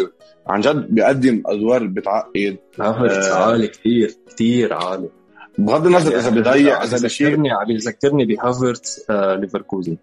[0.47, 2.57] عن جد بيقدم أدوار بتعقد.
[2.81, 5.09] هافرت آه عالي كثير كثير عالي.
[5.59, 9.97] بغض النظر يعني إذا بيضيع إذا بشيء عم يذكرني بهافرت آه ليفركوزن.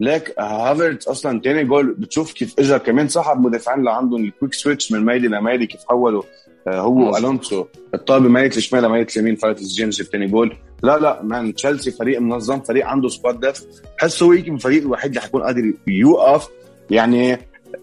[0.00, 4.54] ليك هافرت أصلا تاني جول بتشوف كيف اجى كمان سحب مدافعين اللي عندهم ال quick
[4.54, 6.26] switch من ميلة لميلة كيف حولوا آه
[6.74, 10.56] هو والونسو الطابة بميلة الشمال لميلة اليمين لريس جيمس الثاني جول.
[10.82, 13.64] لا لا man تشيلسي فريق منظم فريق عنده squad depth
[13.98, 16.48] بحسه هو يمكن الفريق الوحيد اللي حيكون قادر يوقف.
[16.90, 17.38] يعني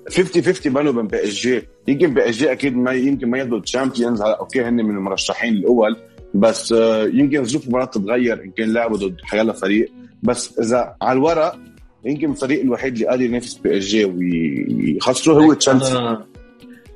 [0.09, 1.61] 50 50 بينه وبين PSG.
[1.87, 5.97] يمكن PSG أكيد ما يمكن ما ياخذوا ال Champions okay هن من المرشحين الأول.
[6.33, 9.91] بس آه، يمكن ظروف المباراه تتغير إن كان لعبوا ضد حيلا فريق
[10.23, 11.59] بس إذا على الورق
[12.05, 16.17] يمكن الفريق الوحيد اللي قادر ينافس PSG ويخسره هو تشيلسي.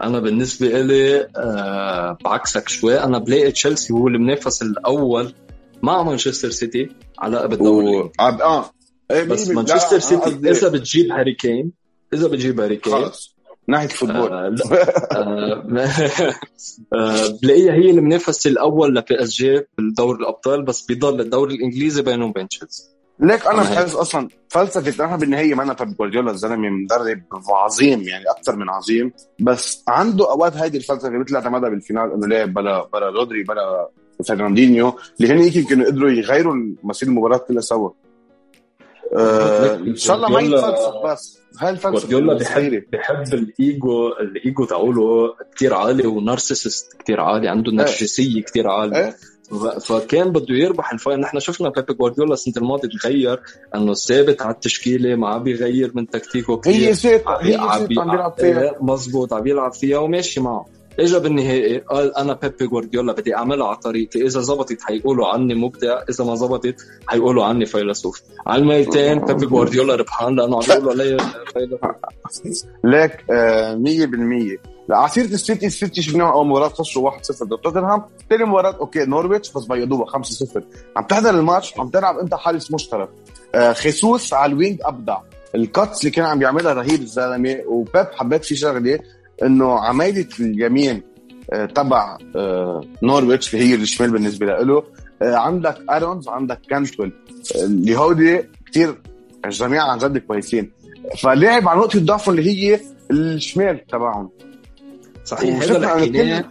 [0.02, 5.34] أنا بالنسبة لي آه بعكسك شوي أنا بلاقي تشيلسي هو المنافس الأول
[5.82, 7.98] مع مانشستر سيتي على لقب الدوري.
[7.98, 8.12] و...
[8.20, 8.72] آه
[9.12, 11.72] إيه، بس مانشستر سيتي إذا بتجيب هاري كين
[12.14, 14.34] إذا بتجيب هاري كين خلص ناحية ال football.
[14.34, 14.56] آه
[15.12, 15.64] آه
[16.94, 22.48] آه بلاقيها هي المنافس الأول ل PSG بالدوري الأبطال بس بيضل الدوري الإنجليزي بينه وبين
[22.48, 22.84] تشيلسي.
[23.20, 28.24] ليك أنا بحس أصلا فلسفة أنا بالنهايه ما أنا بيب جوارديولا الزلمة مدرب عظيم يعني
[28.30, 29.14] أكثر من عظيم.
[29.40, 33.90] بس عنده أوقات هيدي الفلسفة مثل اعتمدها بال final إنه لعب بلا بلا رودري بلا
[34.28, 37.90] فرناندينيو اللي هن يمكن كانوا قدروا يغيروا مسير المباراة كلها سوا.
[39.18, 41.40] آه إن شاء الله ما يتفلسف بس.
[41.60, 47.72] هاي الفلسفة جوارديولا بحب بحب الايجو الإيجو تاعوله كثير عالي و narcissist كثير عالي عنده
[47.72, 49.16] نرجسيه كثير عالية.
[49.82, 51.22] فكان بده يربح ال final.
[51.22, 53.40] نحن شفنا بيب جوارديولا السنة الماضية تغير
[53.76, 58.34] إنه ثابت على التشكيلة ما عم بيغير من تكتيكه كثير هي ثابتة هي عم بيلعب
[58.38, 58.62] فيها.
[58.62, 60.79] إيه، مزبوط عم بيلعب فيها وماشي معه.
[61.00, 64.26] اجى بالنهائي قال أنا بيبي جوارديولا بدي أعملها على طريقتي.
[64.26, 66.76] إذا زبطت حيقولوا عني مبدع إذا ما زبطت
[67.08, 68.22] حيقولوا عني فيلسوف.
[68.48, 71.18] على الميلتين بيبي جوارديولا ربحان لأنه عم بيقولوا علي
[71.54, 72.66] فيلسوف.
[72.84, 78.04] ليك 100% آه على سيرة السيتي السيتي شفناهم أول مباراة خسروا 1-0 ضد توتنهام.
[78.30, 80.62] ثاني مباراة okay نورويتش بس بيضوها 5-0
[80.96, 83.10] عم تحضر الماتش عم تلعب أنت حارس مشترك.
[83.56, 85.18] آه خيسوس على ال wing أبدع.
[85.56, 89.00] ال cuts اللي كان عم يعملها رهيب الزلمة وبيب حبيت في شغلة.
[89.44, 91.02] إنه على ميلة اليمين
[91.54, 94.84] آه، تبع آه، نورويتش اللي هي الشمال بالنسبة له
[95.22, 97.12] آه، عندك أرونز عندك كانتويل
[97.56, 99.02] اللي هودي كثير
[99.46, 100.72] الجميع عن جد كويسين.
[101.22, 102.80] فلعب على نقطة ضعفهم اللي هي
[103.12, 104.30] الشمال تبعهم.
[105.26, 105.62] صحيح.
[105.62, 106.44] هذا كل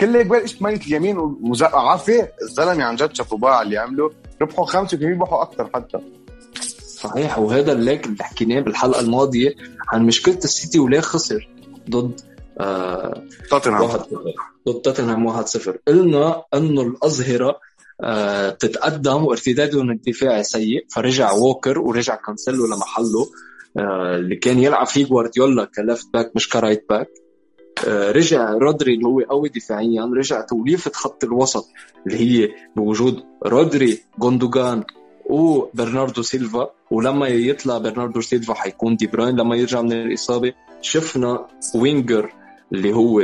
[0.00, 2.32] كل ال goals إجت ميلة اليمين وزق عافية.
[2.42, 4.10] الزلمة عن جد شافوا بقى اللي عمله.
[4.42, 5.98] ربحوا خمسة وكمان ربحوا أكثر حتى.
[6.80, 7.38] صحيح.
[7.38, 9.54] وهذا اللي اللي حكيناه بالحلقة الماضية
[9.88, 11.48] عن مشكلة السيتي وليه خسر.
[11.90, 12.20] ضد
[12.60, 13.86] آه توتنهام.
[14.68, 17.58] ضد توتنهام 1-0 قلنا إنه الأظهرة
[18.00, 23.26] آه تتقدم وارتدادهم الدفاعي سيء فرجع ووكر ورجع كانسيلو لمحله
[23.78, 27.08] آه اللي كان يلعب فيه جوارديولا ك left back مش ك right back.
[27.86, 31.68] آه رجع رودري اللي هو قوي دفاعيا رجع توليفة خط الوسط
[32.06, 34.84] اللي هي بوجود رودري جوندوجان
[35.30, 36.70] وبرناردو سيلفا.
[36.90, 42.32] ولما يطلع برناردو سيلفا حيكون دي بروين لما يرجع من الإصابة شفنا winger
[42.72, 43.22] اللي هو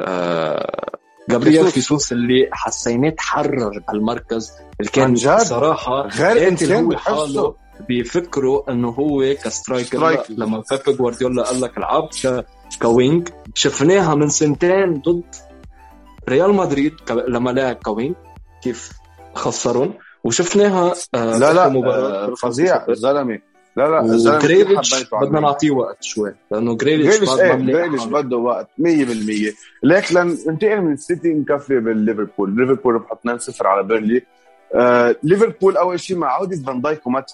[0.00, 0.92] آه
[1.30, 7.54] جابرييل خيسوس اللي حسيناه تحرر بهالمركز اللي كان صراحة غير انسان حاله
[7.88, 12.08] بيفكروا إنه هو ك striker لما بيب جوارديولا قال لك العب.
[12.82, 13.28] ك wing.
[13.54, 15.24] شفناها من سنتين ضد
[16.28, 18.14] ريال مدريد لما لعب ك wing
[18.62, 18.92] كيف
[19.34, 23.38] خسرهم وشفناها آه لا لا آه فظيع الزلمه
[23.76, 28.82] لا لا جريليتش بدنا نعطيه وقت شوي لأنه جريليتش جريليتش بده وقت 100%
[29.82, 32.56] ليك ننتقل من السيتي نكفي بالليفربول.
[32.56, 34.22] ليفربول ربح 2-0 على بيرلي.
[34.74, 37.32] آه ليفربول أول شيء مع عودة فان دايك ومات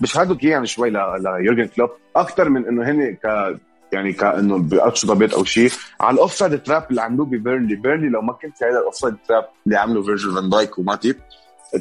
[0.00, 1.90] بشهادوا يعني شوي ليورجن كلوب.
[2.16, 3.56] أكثر من إنه هن ك
[3.92, 7.74] يعني كأنه بيقطشوا ضبيط أو شيء على ال offside trap اللي عملوه ببيرلي.
[7.74, 11.16] بيرلي لو ما كنت هذا ال offside trap اللي عمله فيرجل فان دايك وماتيب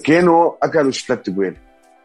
[0.05, 1.55] كانوا أكلوا ثلاث جوال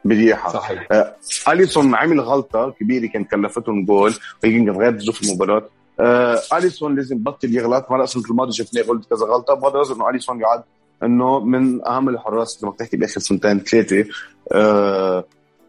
[0.05, 0.89] بريحه صحيح.
[0.93, 1.17] آه
[1.49, 4.15] أليسون عمل غلطة كبيرة كانت كلفتهم جول
[4.45, 5.69] وهي كانت غيرت ظروف المباراة.
[6.01, 7.91] آه أليسون لازم بطل يغلط.
[7.91, 9.55] ما السنة الماضيه شفناه غلط كذا غلطة.
[9.55, 10.63] بغض النظر إنه أليسون قاعد
[11.03, 14.05] إنه من أهم الحراس لما بتحكي بآخر سنتين ثلاثة.
[14.53, 15.25] آه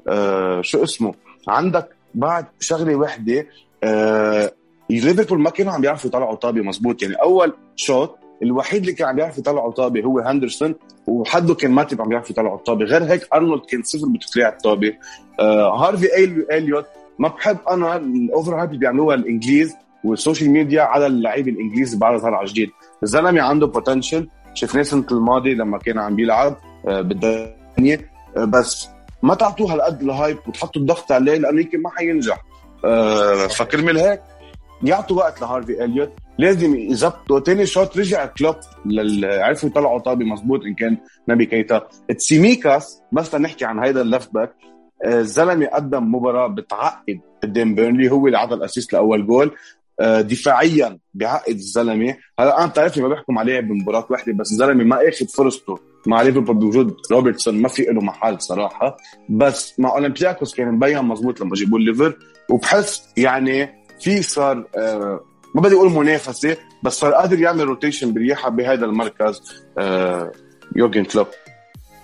[0.08, 1.14] آه شو اسمه؟
[1.48, 3.48] عندك بعد شغلة وحدة
[3.84, 4.52] آه
[4.90, 7.02] ليفربول ما كانوا عم بيعرفوا يطلعوا طابة مزبوط.
[7.02, 10.76] يعني أول شوط الوحيد اللي كان عم بيعرف يطلع طابة هو هاندرسون
[11.08, 14.94] وحده كان ماتب عم بيعرف يطلع طابه غير هيك أرنولد كان صفر بتطليع الطابة.
[15.40, 16.86] آه هارفي اليوت
[17.20, 21.98] ما بحب أنا ال over hype اللي بيعملوها الإنجليز وال social media على اللعيب الانجليزي
[21.98, 22.70] بعد طلع جديد.
[23.04, 28.10] الزلمه عنده potential شفناه السنة الماضيه لما كان عم بيلعب آه بالدنيا.
[28.38, 28.88] آه بس
[29.24, 32.42] ما تعطوه هالقد ال hype وتحطوا الضغط عليه لأنه يمكن ما حينجح.
[32.86, 34.22] آه فكرمال هيك
[34.84, 39.26] يعطوا وقت لهارفي اليوت لازم يظبطوا تاني شوط رجع كلوب لل...
[39.26, 40.98] عرفوا يطلعوا طابي مزبوط إن كان
[41.30, 44.56] نابي كيتا تسيميكاس بس لنحكي عن هيدا ال left back
[45.06, 49.52] الزلمة قدم مباراة بتعقد قدام بيرنلي هو اللي عطى ال assist لأول جول.
[50.00, 52.16] آه، دفاعيا بيعقد الزلمة.
[52.40, 56.56] هلا أنا بتعرفني ما بحكم عليه بمباراة واحدة بس الزلمة ما أخذ فرصته مع ليفربول
[56.56, 58.98] بوجود روبرتسون ما في له محل صراحة.
[59.30, 62.18] بس مع أولمبياكوس كان مبين مزبوط لما جابوا الليفر
[62.50, 65.20] وبحس يعني في صار آه
[65.56, 69.42] ما بدي أقول منافسة بس صار قادر يعمل rotation بريحه بهذا المركز
[69.78, 70.32] آه
[70.76, 71.28] يورجن كلوب.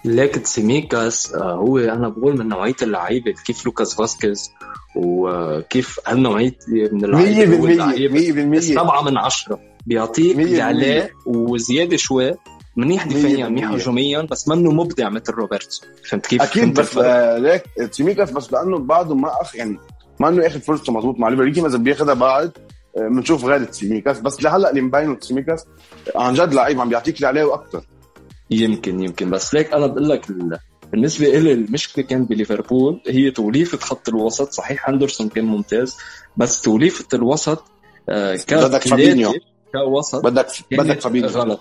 [0.05, 4.51] ليك تسيميكاس آه هو أنا بقول من نوعية اللعيبة كيف لوكاس فاسكيز
[4.95, 12.33] وكيف هالنوعية من اللعيبة 100% 7 من 10 بيعطيك اللي عليه وزيادة شوي
[12.75, 15.89] منيح دفاعيا منيح هجوميا بس منه مبدع مثل روبرتسون.
[16.09, 19.77] فهمت كيف؟ أكيد بس آه ليك تسيميكاس بس لأنه بعده ما اخ يعني
[20.19, 22.51] ما إنه اخذ فرصته مضبوط مع ليفر يمكن إذا بياخذها بعد
[22.97, 25.65] بنشوف غير تسيميكاس بس لهلا اللي مبينه تسيميكاس
[26.15, 27.83] عن جد لعيب عم بيعطيك اللي عليه وأكثر
[28.51, 29.29] يمكن يمكن.
[29.29, 30.27] بس ليك أنا بقول لك
[30.91, 34.51] بالنسبة لي المشكلة كانت بليفربول هي توليفة خط الوسط.
[34.51, 35.97] صحيح هاندرسون كان ممتاز
[36.37, 37.63] بس توليفة الوسط
[38.09, 39.33] آه بدك فابينيو.
[39.73, 41.29] كوسط بدك بدك فابينيو.
[41.29, 41.59] غلط.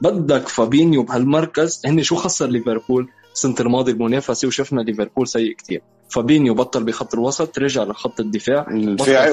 [0.00, 1.82] بدك فابينيو بهالمركز.
[1.86, 7.58] هن شو خسر ليفربول؟ السنة الماضية المنافسة وشفنا ليفربول سيء كثير فابينيو بطل بخط الوسط
[7.58, 8.66] رجع لخط الدفاع.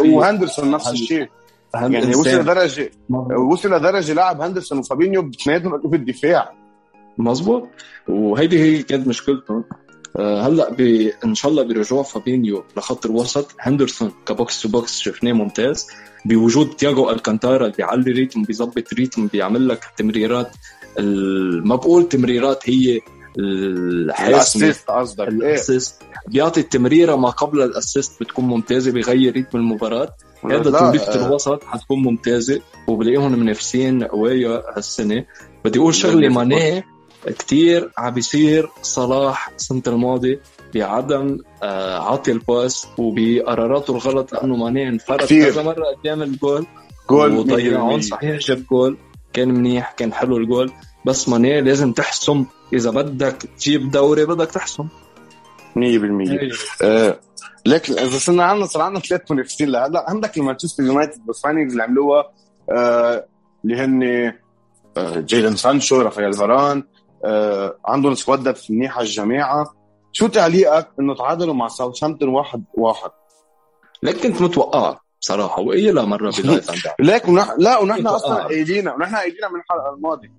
[0.05, 1.27] وهندرسون نفس الشيء.
[1.73, 2.91] يعني وصل لدرجه
[3.51, 6.53] وصل لدرجه لاعب هندرسون وفابينيو باثنيناتهم في الدفاع.
[7.17, 7.67] مزبوط
[8.07, 9.63] وهيدي هي كانت مشكلتهم
[10.19, 10.81] آه، هلأ ب...
[11.25, 13.55] إن شاء الله برجوع فابينيو لخط الوسط.
[13.60, 15.88] هندرسون ك box to box شفناه ممتاز.
[16.25, 20.51] بوجود تياجو ألكانتارا اللي بيعلي ريتم بيظبط ريتم بيعمل لك تمريرات.
[21.63, 22.99] ما بقول تمريرات هي
[23.38, 25.28] ال assist قصدك.
[25.27, 26.01] ال assist.
[26.28, 30.10] بيعطي التمريرة ما قبل ال assist بتكون ممتازة بيغير ريتم المباراة.
[30.46, 31.28] هذا توليفه آه.
[31.28, 35.26] الوسط حتكون ممتازة وبلاقيهم منافسين قوية هالسنة.
[35.65, 36.84] بدي أقول شغلة ماني
[37.39, 40.39] كثير عم بيصير صلاح السنة الماضية
[40.76, 46.65] بعدم آه عطي ال pass وبقراراته الغلط لأنه ماني انفرد كذا مرة قدام ال goal.
[47.10, 48.98] goal وضيعون صحيح جاب جول.
[49.34, 50.72] كان منيح كان حلو الجول.
[51.06, 52.46] بس ماني لازم تحسم.
[52.74, 54.88] إذا بدك تجيب دوري بدك تحسم.
[55.76, 55.82] 100%
[56.82, 57.20] آه
[57.65, 59.70] لكن إذا صرنا عندنا صار عندنا ثلاث منافسين.
[59.70, 62.32] لهلأ عندك المانشستر يونايتد بال signings اللي عملوها
[62.72, 63.26] آه
[63.65, 64.04] اللي هن
[64.98, 66.84] آه جيدن سانشو رافائيل فاران
[67.26, 69.74] آه عندهم squad منيحة الجماعة.
[70.12, 73.12] شو تعليقك إنه تعادلوا مع ساوثهامبتون واحد واحد؟
[74.04, 74.98] لك كنت متوقع.
[75.21, 75.62] بصراحة.
[75.62, 76.62] واي لا مرة بداية
[76.99, 77.53] ليك ونح...
[77.57, 80.31] لا ونحن أصلا قايلين ونحن قايلين من الحلقة الماضية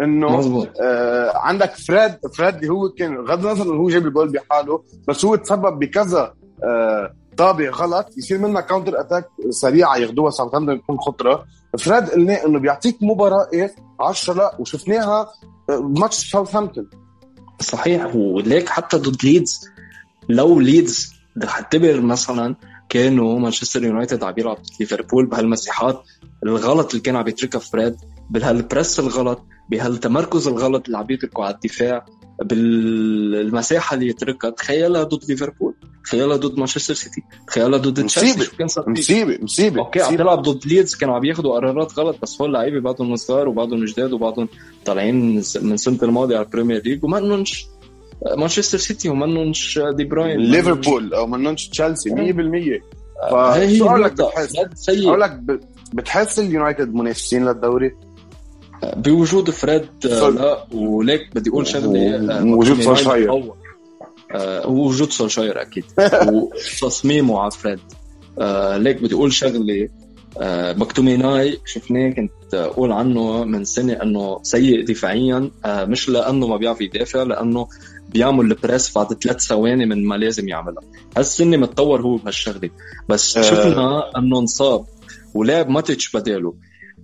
[0.00, 0.68] إنه مزبوط.
[0.80, 5.36] آه عندك فريد فريد هو كان غض النظر انه هو جاب الجول بحاله بس هو
[5.36, 8.06] تسبب بكذا آه طابه غلط.
[8.18, 11.44] يصير منها counter attack سريعة ياخذوها ساوثهامبتون تكون خطرة.
[11.78, 13.48] فريد قلنا إنه بيعطيك مباراة
[14.00, 15.28] 10 لا وشفناها
[15.68, 16.90] بماتش آه، ساوثهامبتون
[17.60, 18.16] صحيح.
[18.16, 19.68] وليك حتى ضد ليدز
[20.28, 21.12] لو ليدز
[21.48, 22.54] اعتبر مثلا
[22.88, 26.02] كانوا مانشستر يونايتد عم يلعب ليفربول بهالمساحات
[26.42, 27.96] الغلط اللي كان عم يتركها فريد
[28.30, 32.06] بهال press الغلط بهالتمركز الغلط اللي عم يتركوا على الدفاع
[32.44, 38.50] بالمساحة اللي يتركها تخيلها ضد ليفربول تخيلها ضد مانشستر سيتي تخيلها ضد تشيلسي
[38.86, 42.80] مصيبة مصيبة okay عم تلعب ضد ليدز كانوا عم ياخذوا قرارات غلط بس هول لعيبة
[42.80, 44.48] بعضهم صغار وبعضهم جداد وبعضهم
[44.84, 47.66] طالعين من سنة الماضية على البريمير ليج وما انهمش
[48.36, 52.96] مانشستر سيتي وما انهمش دي بروين ليفربول أو انهمش تشيلسي 100%
[53.30, 55.40] فسؤالك بتحس لك
[55.94, 57.92] بتحس اليونايتد منافسين للدوري؟
[58.96, 63.42] بوجود فريد لا وليك بدي أقول شغلة وجود سولشاير
[64.66, 65.84] وجود سولشاير أكيد.
[66.82, 67.78] وتصميمه على فريد.
[68.82, 69.88] ليك بدي أقول شغلة
[70.76, 77.22] مكتوميناي شفناه كنت أقول عنه من سنة إنه سيء دفاعيا مش لأنه ما بيعرف يدافع
[77.22, 77.68] لأنه
[78.08, 80.82] بيعمل البريس بعد ثلاث ثواني من ما لازم يعملها.
[81.16, 82.70] هالسنه متطور هو بهالشغلة.
[83.08, 84.84] بس شفنا إنه انصاب
[85.34, 86.54] ولعب ماتش بداله.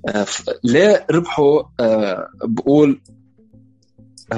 [0.09, 0.27] آه،
[0.65, 3.01] ليه ربحوا آه، بقول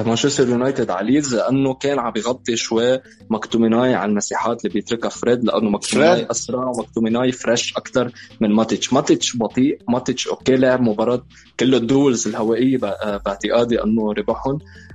[0.02, 3.00] مانشستر يونايتد على ليدز لأنه كان عم بيغطي شوي
[3.30, 9.36] مكتوميناي على المساحات اللي بيتركها فريد لأنه مكتوميناي أسرع ومكتوميناي fresh أكثر من ماتيتش ماتيتش
[9.36, 11.26] بطيء ماتيتش okay لعب مباراة
[11.60, 14.54] كل ال duels الهوائية باعتقادي إنه ربحهم.
[14.54, 14.93] آه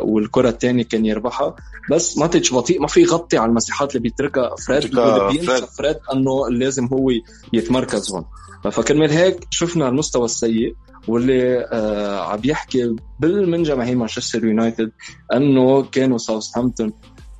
[0.00, 1.56] والكرة الثانية كان يربحها.
[1.90, 2.80] بس ماتيتش بطيء.
[2.80, 4.90] ما في يغطي على المساحات اللي بيتركها فريد.
[5.30, 5.96] بينسى فريد.
[6.12, 7.10] إنه لازم هو
[7.52, 8.24] يتمركز هون.
[8.72, 10.74] فكرمال هيك شفنا المستوى السيء
[11.08, 14.92] واللي آه عم يحكي من جماهير مانشستر يونايتد
[15.34, 16.92] إنه كانوا ساوثهامبتون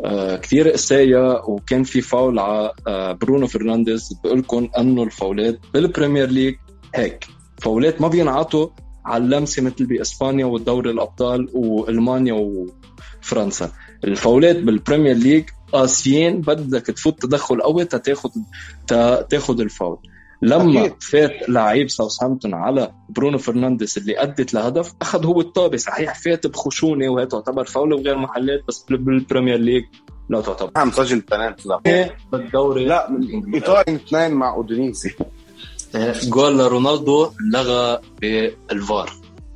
[0.05, 4.09] آه كثير قسايا وكان في فاول على آه برونو فرنانديز.
[4.25, 6.55] بقول لكم إنه الفاولات بالبريمير ليج
[6.95, 7.27] هيك.
[7.61, 8.69] فاولات ما بينعطوا
[9.05, 12.35] على اللمسة مثل بإسبانيا والدوري الأبطال وألمانيا
[13.23, 13.71] وفرنسا.
[14.05, 18.31] الفاولات بالبريمير ليج قاسيين بدك تفوت تدخل قوي تاخذ
[19.31, 19.99] تاخذ الفاول.
[20.43, 20.95] لما أكيد.
[21.01, 27.09] فات لعيب ساوثهامبتون على برونو فرنانديز اللي أدت لهدف أخذ هو الطابه صحيح فات بخشونة
[27.09, 29.85] وهي تعتبر فاول وغير محلات بس بالبريمير ليج
[30.31, 30.71] لا تعتبر.
[30.77, 31.81] عم سجل بنالتي لا.
[31.87, 32.85] إيه، بالدوري.
[32.85, 35.27] الايطالي اثنين مع اودينيسي إيه،
[36.23, 39.11] جول لرونالدو لغى بالفار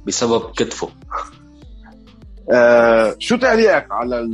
[0.07, 0.89] بسبب كتفه.
[2.53, 4.29] آه شو تعليقك على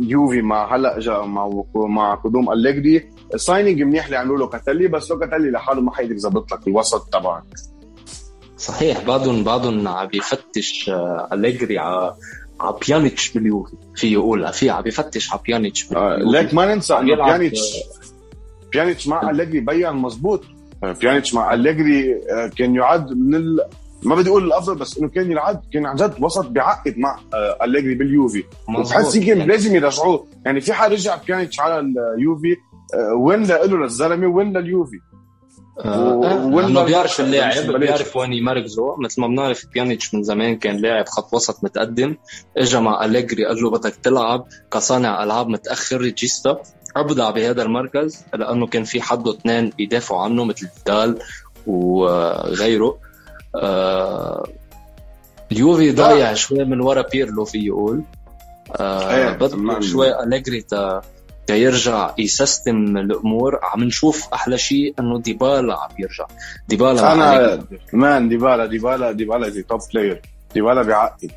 [0.00, 5.50] اليوفي مع هلأ اجى مع مع قدوم أليجري؟ signing منيح اللي عملوا لوكاتيلي بس لوكاتيلي
[5.50, 7.42] لحاله ما حيقدر يظبط لك الوسط تبعك.
[8.58, 12.14] صحيح بعدهم بعدهم عم بيفتش آه، أليجري على
[12.60, 13.76] على بيانيتش باليوفي.
[13.96, 17.60] في يقول في عم بيفتش على بيانيتش آه ليك ما ننسى إنه بيانيتش
[18.72, 20.44] بيانيتش مع أليجري بين مزبوط
[20.82, 23.60] بيانيتش مع أليجري آه، كان يعد من ال...
[24.02, 27.64] ما بدي أقول الأفضل بس إنه كان يلعب كان عن جد وسط بيعقد مع آه،
[27.64, 28.44] أليجري باليوفي.
[28.68, 29.46] وبحس يمكن يعني.
[29.46, 30.26] لازم يرجعوه.
[30.44, 31.80] يعني في حال رجع بيانيتش على
[32.16, 32.56] اليوفي
[32.94, 35.00] آه، وين له للزلمه وين لليوفي
[35.84, 41.34] آه بيعرف اللاعب بيعرف وين يمركزه مثل ما بنعرف بيانيتش من زمان كان لاعب خط
[41.34, 42.16] وسط متقدم.
[42.56, 46.58] اجى مع أليجري قال له بدك تلعب كصانع ألعاب متأخر regista
[46.96, 51.18] أبدع بهذا المركز لأنه كان في حده اثنين يدافعوا عنه مثل فيدال
[51.66, 52.98] وغيره.
[53.54, 54.48] آه
[55.52, 58.02] اليوفي ضايع شوي من ورا بيرلو في يقول.
[58.76, 60.64] آه إيه، بدك شوي أليجري
[61.46, 63.60] تيرجع يسيستم الأمور.
[63.62, 66.26] عم نشوف أحلى شيء إنه ديبالا عم يرجع.
[66.68, 70.22] ديبالا أنا مان ديبالا ديبالا ديبالا زي توب بلاير
[70.54, 71.30] ديبالا بيعقد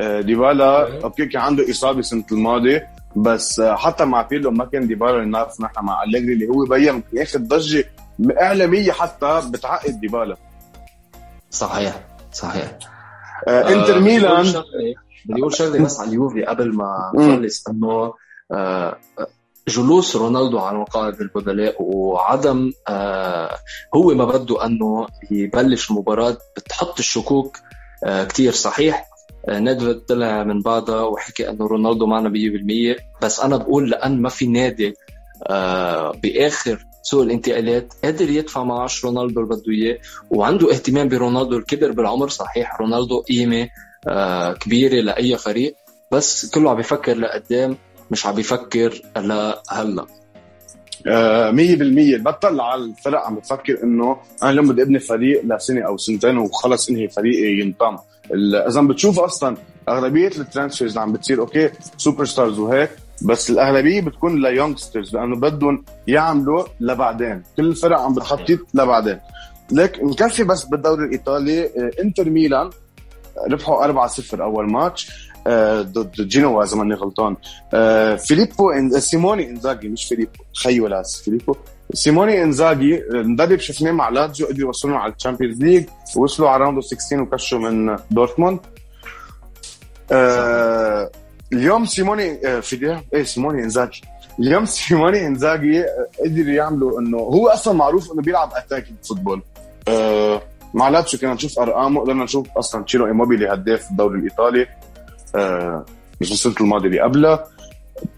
[0.00, 2.88] آه، ديبالا أوكي كان عنده إصابة السنة الماضية.
[3.16, 7.02] بس آه، حتى مع بيرلو ما كان ديبالا نعرف نحن مع أليجري اللي هو بين
[7.12, 7.84] ياخذ ضجه
[8.40, 10.36] إعلامية حتى بتعقد ديبالا
[11.50, 12.00] صحيح
[12.32, 12.78] صحيح.
[13.48, 14.46] آه إنتر ميلان.
[15.26, 18.14] بدي أقول شغلة بس على اليوفي قبل ما نخلص إنه
[18.52, 18.96] آه
[19.68, 23.56] جلوس رونالدو على مقاعد البدلاء وعدم آه
[23.94, 27.58] هو ما بده إنه يبلش مباراه بتحط الشكوك
[28.04, 28.96] آه كثير صحيح.
[28.98, 29.15] آه
[29.48, 34.46] ندفد طلع من بعدها وحكي إنه رونالدو معنا 100% بس أنا بقول لأن ما في
[34.46, 34.94] نادي
[35.46, 39.98] آه بآخر سوق الانتقالات قادر يدفع معاش رونالدو اللي بده إياه
[40.30, 42.28] وعنده اهتمام برونالدو الكبير بالعمر.
[42.28, 43.68] صحيح رونالدو قيمة
[44.08, 45.76] آه كبيرة لأي فريق
[46.12, 47.76] بس كله عم بيفكر لقدام
[48.10, 50.06] مش عم بيفكر لهلأ.
[51.06, 51.08] 100%
[52.22, 57.08] بطلوا الفرق عم بتفكر إنه أنا اليوم بدي ابني فريق لسنة أو سنتين وخلص إنهي
[57.08, 57.96] فريقي ينضم
[58.68, 59.56] إذا بتشوف أصلا
[59.88, 62.90] أغلبية ال transfers اللي عم بتصير okay superstars وهيك
[63.22, 67.42] بس الأغلبية بتكون ل youngsters لأنه بدهم يعملوا لبعدين.
[67.56, 69.18] كل الفرق عم بتخطط لبعدين.
[69.72, 72.70] ليك نكفي بس بالدوري الإيطالي آه، إنتر ميلان
[73.50, 75.10] ربحوا 4-0 أول ماتش.
[75.10, 75.25] آه،
[75.82, 77.36] ضد جينوا اذا ماني غلطان
[77.74, 79.00] آه، فيليبو إن...
[79.00, 80.30] سيموني إنزاجي مش فيليبو.
[80.62, 81.54] خيو لاس فيليبو.
[81.92, 85.84] سيموني إنزاجي مدرب شفناه مع لاتزيو قدروا يوصلوا على ال Champions League
[86.16, 88.58] ووصلوا على round 16 وكشوا من دورتموند.
[90.12, 91.10] آه
[91.52, 94.02] اليوم سيموني آه في إيه سيموني إنزاجي.
[94.40, 95.84] اليوم سيموني إنزاجي
[96.24, 99.42] قدروا يعملوا إنه هو أصلا معروف إنه بيلعب attack football
[99.88, 100.42] آه
[100.74, 104.62] مع لاتسيو كنا نشوف أرقامه قدرنا نشوف أصلا تشيرو إيموبيلي هداف الدوري الإيطالي.
[104.62, 104.68] آه
[106.20, 107.44] مش السنة الماضيه اللي قبلها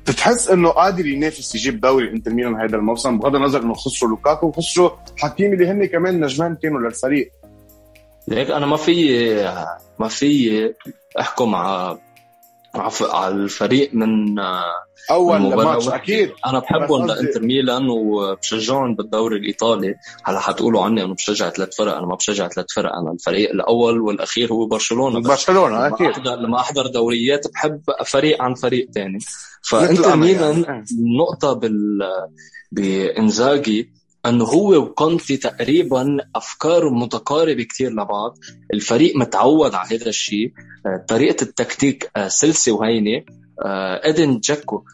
[0.08, 4.46] بتحس إنه قادر ينافس يجيب دوري إنتر ميلان هذا الموسم بغض النظر إنه خسروا لوكاكو
[4.46, 7.32] وخسروا حكيمي اللي هن كمان نجمان كانوا للفريق.
[8.28, 9.34] ليك أنا ما في
[9.98, 10.74] ما في
[11.20, 11.98] أحكم على
[13.02, 14.38] على الفريق من
[15.10, 16.30] أول ماتش أكيد.
[16.46, 19.94] أنا بحبهم لانتر ميلان وبشجعهم بالدوري الإيطالي.
[20.24, 21.96] هلأ حتقولوا عني إنه بشجع ثلاث فرق.
[21.96, 22.92] أنا ما بشجع ثلاث فرق.
[22.92, 25.20] أنا الفريق الأول والأخير هو برشلونة.
[25.20, 26.00] برشلونة أكيد.
[26.00, 29.18] لما احضر لما أحضر دوريات بحب فريق عن فريق ثاني
[29.62, 30.84] فإنتر ميلان يعني.
[31.18, 31.98] نقطه بال
[32.72, 33.92] بإنزاجي
[34.26, 38.38] انه هو وكونتي تقريبا أفكار متقاربة كثير لبعض.
[38.74, 40.52] الفريق متعود على هذا الشيء.
[40.86, 43.22] آه، طريقة التكتيك آه، سلسة وهينة.
[44.04, 44.84] إدن جاكو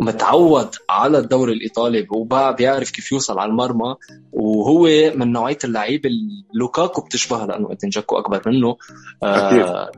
[0.00, 3.94] متعود على الدوري الإيطالي وبقى بيعرف كيف يوصل على المرمى
[4.32, 4.82] وهو
[5.14, 8.76] من نوعية اللعيب اللي لوكاكو بتشبه لأنه إدن جاكو أكبر منه.
[9.22, 9.90] آه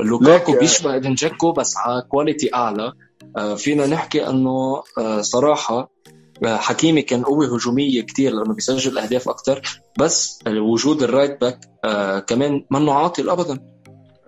[0.00, 2.92] لوكاكو بيشبه إدن جاكو بس على quality أعلى.
[3.36, 5.90] آه فينا نحكي إنه آه صراحة
[6.44, 9.62] آه، حكيمي كان قوة هجومية كتير لأنه بيسجل أهداف أكتر.
[9.98, 13.58] بس وجود ال right back آه كمان منه عاطل أبدا.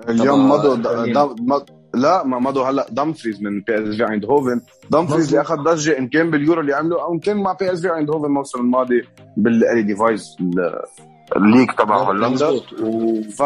[0.09, 2.87] اليوم مضوا لا ما مضوا هلا.
[2.91, 4.61] دامفريز من بي اس في عند هوفن
[4.91, 7.81] دامفريز اللي اخذ ضجة إن كان باليورو اللي عمله أو إن كان مع بي اس
[7.81, 9.03] في عند هوفن الموسم الماضي
[9.37, 10.37] بالالي ديفايس
[11.37, 12.61] الليك تبع هولندا
[13.39, 13.43] ف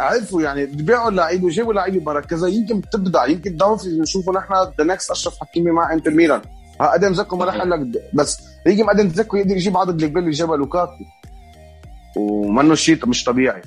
[0.00, 3.26] عرفوا يعني بيبيعوا اللعيبة وجابوا لعيبة مركزه يمكن بتبدع.
[3.26, 6.40] يمكن دامفريز نشوفه نحن ذا نكست أشرف حكيمي مع انتر ميلان
[6.80, 11.04] آدم زكو ما راح لك بس يجي آدم زكو يقدر يجيب عدد اللي جابها لوكاكو.
[12.16, 13.62] ومنه شيء مش طبيعي.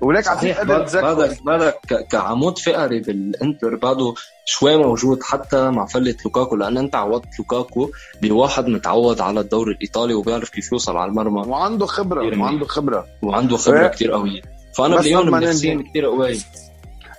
[0.00, 4.14] وليك صحيح بعدك بعدك كعمود فقري بالإنتر بعده
[4.44, 7.90] شوي موجود حتى مع فلة لوكاكو لأن أنت عوضت لوكاكو
[8.22, 11.40] بواحد متعود على الدوري الإيطالي وبيعرف كيف يوصل على المرمى.
[11.40, 13.06] وعنده خبرة وعنده خبرة.
[13.22, 14.42] وعنده خبرة كثير قويه
[14.76, 16.38] فأنا باليوم نفسيا كثير قوي.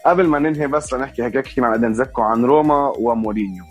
[0.05, 3.63] قبل ما ننهي بس لنحكي هيك احكي مع إدن دزيكو عن روما ومورينيو.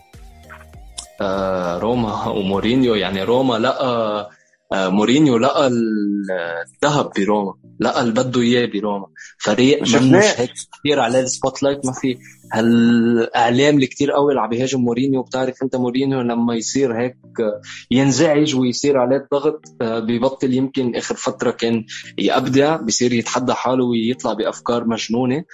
[1.20, 4.30] آه روما ومورينيو يعني روما لقى
[4.72, 9.06] آه، مورينيو لقى الذهب بروما لقى اللي بده إياه بروما.
[9.38, 10.50] فريق مش هيك
[10.80, 11.20] كثير عليه.
[11.20, 12.18] ال spotlight ما في.
[12.52, 17.16] هالإعلام اللي كثير قوي اللي عم بيهاجم مورينيو بتعرف أنت مورينيو لما يصير هيك
[17.90, 21.84] ينزعج ويصير عليه الضغط آه، ببطل يمكن آخر فترة كان
[22.18, 25.44] يبدع بصير يتحدى حاله ويطلع بأفكار مجنونة.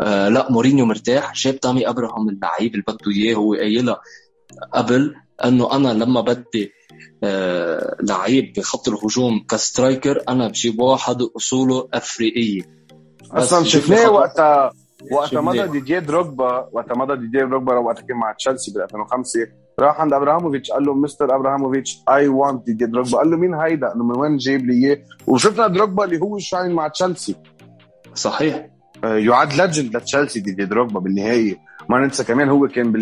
[0.00, 1.34] آه لا مورينيو مرتاح.
[1.34, 4.00] جاب تامي ابراهام اللعيب اللي بده إياه هو قايلها
[4.74, 5.14] قبل
[5.44, 6.72] إنه أنا لما بدي
[8.02, 10.22] لعيب بخط الهجوم ك striker.
[10.28, 12.62] أنا بجيب واحد اصوله افريقيه
[13.32, 14.72] أصلا شفناه وقتها
[15.12, 16.68] وقتها مضى ديديه دروجبا.
[16.72, 19.40] وقتها مضى ديديه دروجبا وقتها كان مع تشيلسي بال 2005
[19.80, 23.18] راح عند ابراهاموفيتش قال له مستر ابراهاموفيتش I want ديديه دروجبا.
[23.18, 26.72] قال له مين هيدا؟ انه من وين جايب لي إياه؟ وشفنا دروجبا اللي هو shine
[26.72, 27.36] مع تشيلسي.
[28.14, 28.66] صحيح.
[29.04, 32.92] آه، يعد legend لتشيلسي ديدي دروجبا بالنهايه ما ننسى كمان هو كان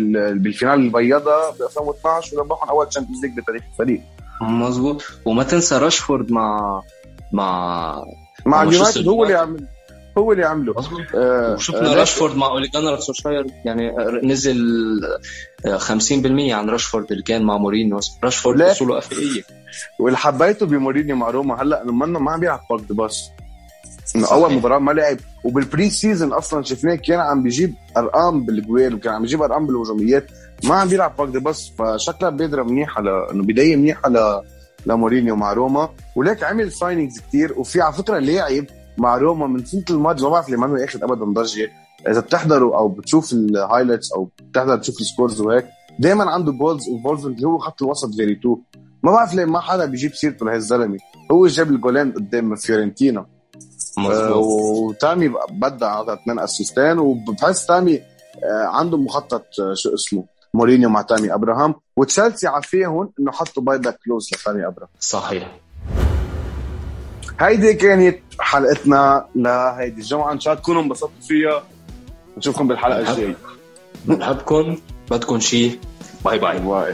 [0.41, 4.01] بال final البيضاء ب 2012 وربحهم أول Champions League بتاريخ الفريق.
[4.41, 5.03] مظبوط.
[5.25, 6.81] وما تنسى راشفورد مع
[7.33, 8.03] مع
[8.45, 9.65] مع اليونايتد هو اللي عمل
[10.17, 10.73] هو اللي عمله
[11.15, 13.91] آه وشفنا آه راشفورد مع اوليجانر سوشاير يعني
[14.23, 14.57] نزل
[15.77, 17.99] 50% عن راشفورد اللي كان مع مورينيو.
[18.23, 19.41] راشفورد أصوله أفريقية.
[19.99, 23.29] واللي حبيته بمورينيو مع روما هلأ إنه ما عم بيلعب back pass
[24.15, 25.17] انه أول مباراة ما لعب.
[25.43, 30.31] وبال pre-season أصلا شفناه كان عم بيجيب أرقام بالجوال وكان عم بيجيب أرقام بالهجوميات.
[30.63, 33.07] ما عم بيلعب back pass فشكلها بادرة منيحة ل...
[33.07, 34.41] إنه بداية منيحة ل...
[34.85, 35.89] لمورينيو مع روما.
[36.15, 38.65] وليك عمل signings كثير وفي على فكرة لاعب
[38.97, 41.71] مع روما من سنة الماضي ما بعرف ليه ما أخذ ابدا ضجة.
[42.07, 45.65] إذا بتحضروا أو بتشوف ال highlights أو بتحضر تشوف ال scores وهيك
[45.99, 48.57] دائما عنده goals involvement اللي هو خط الوسط Veretout
[49.03, 50.97] ما بعرف ليه ما حدا بيجيب سيرته لهالزلمة.
[51.31, 53.25] هو جاب الجولين قدام فيورنتينا.
[53.97, 57.95] آه وتامي بدع اثنين assist ين وبحس تامي
[58.43, 61.75] آه عنده مخطط آه شو اسمه مورينيو مع تامي أبراهام.
[61.97, 64.89] وتشيلسي عافيهم إنه حطوا buy-back clause لتامي أبراهام.
[64.99, 65.51] صحيح.
[67.39, 70.31] هيدي كانت حلقتنا لهيدي الجمعة.
[70.31, 71.63] إن شاء الله تكونوا انبسطتوا فيها.
[72.37, 73.35] نشوفكم بالحلقة الجاية.
[74.05, 74.77] بنحبكم.
[75.11, 75.79] بدكم شيء
[76.25, 76.59] bye bye.
[76.59, 76.93] bye.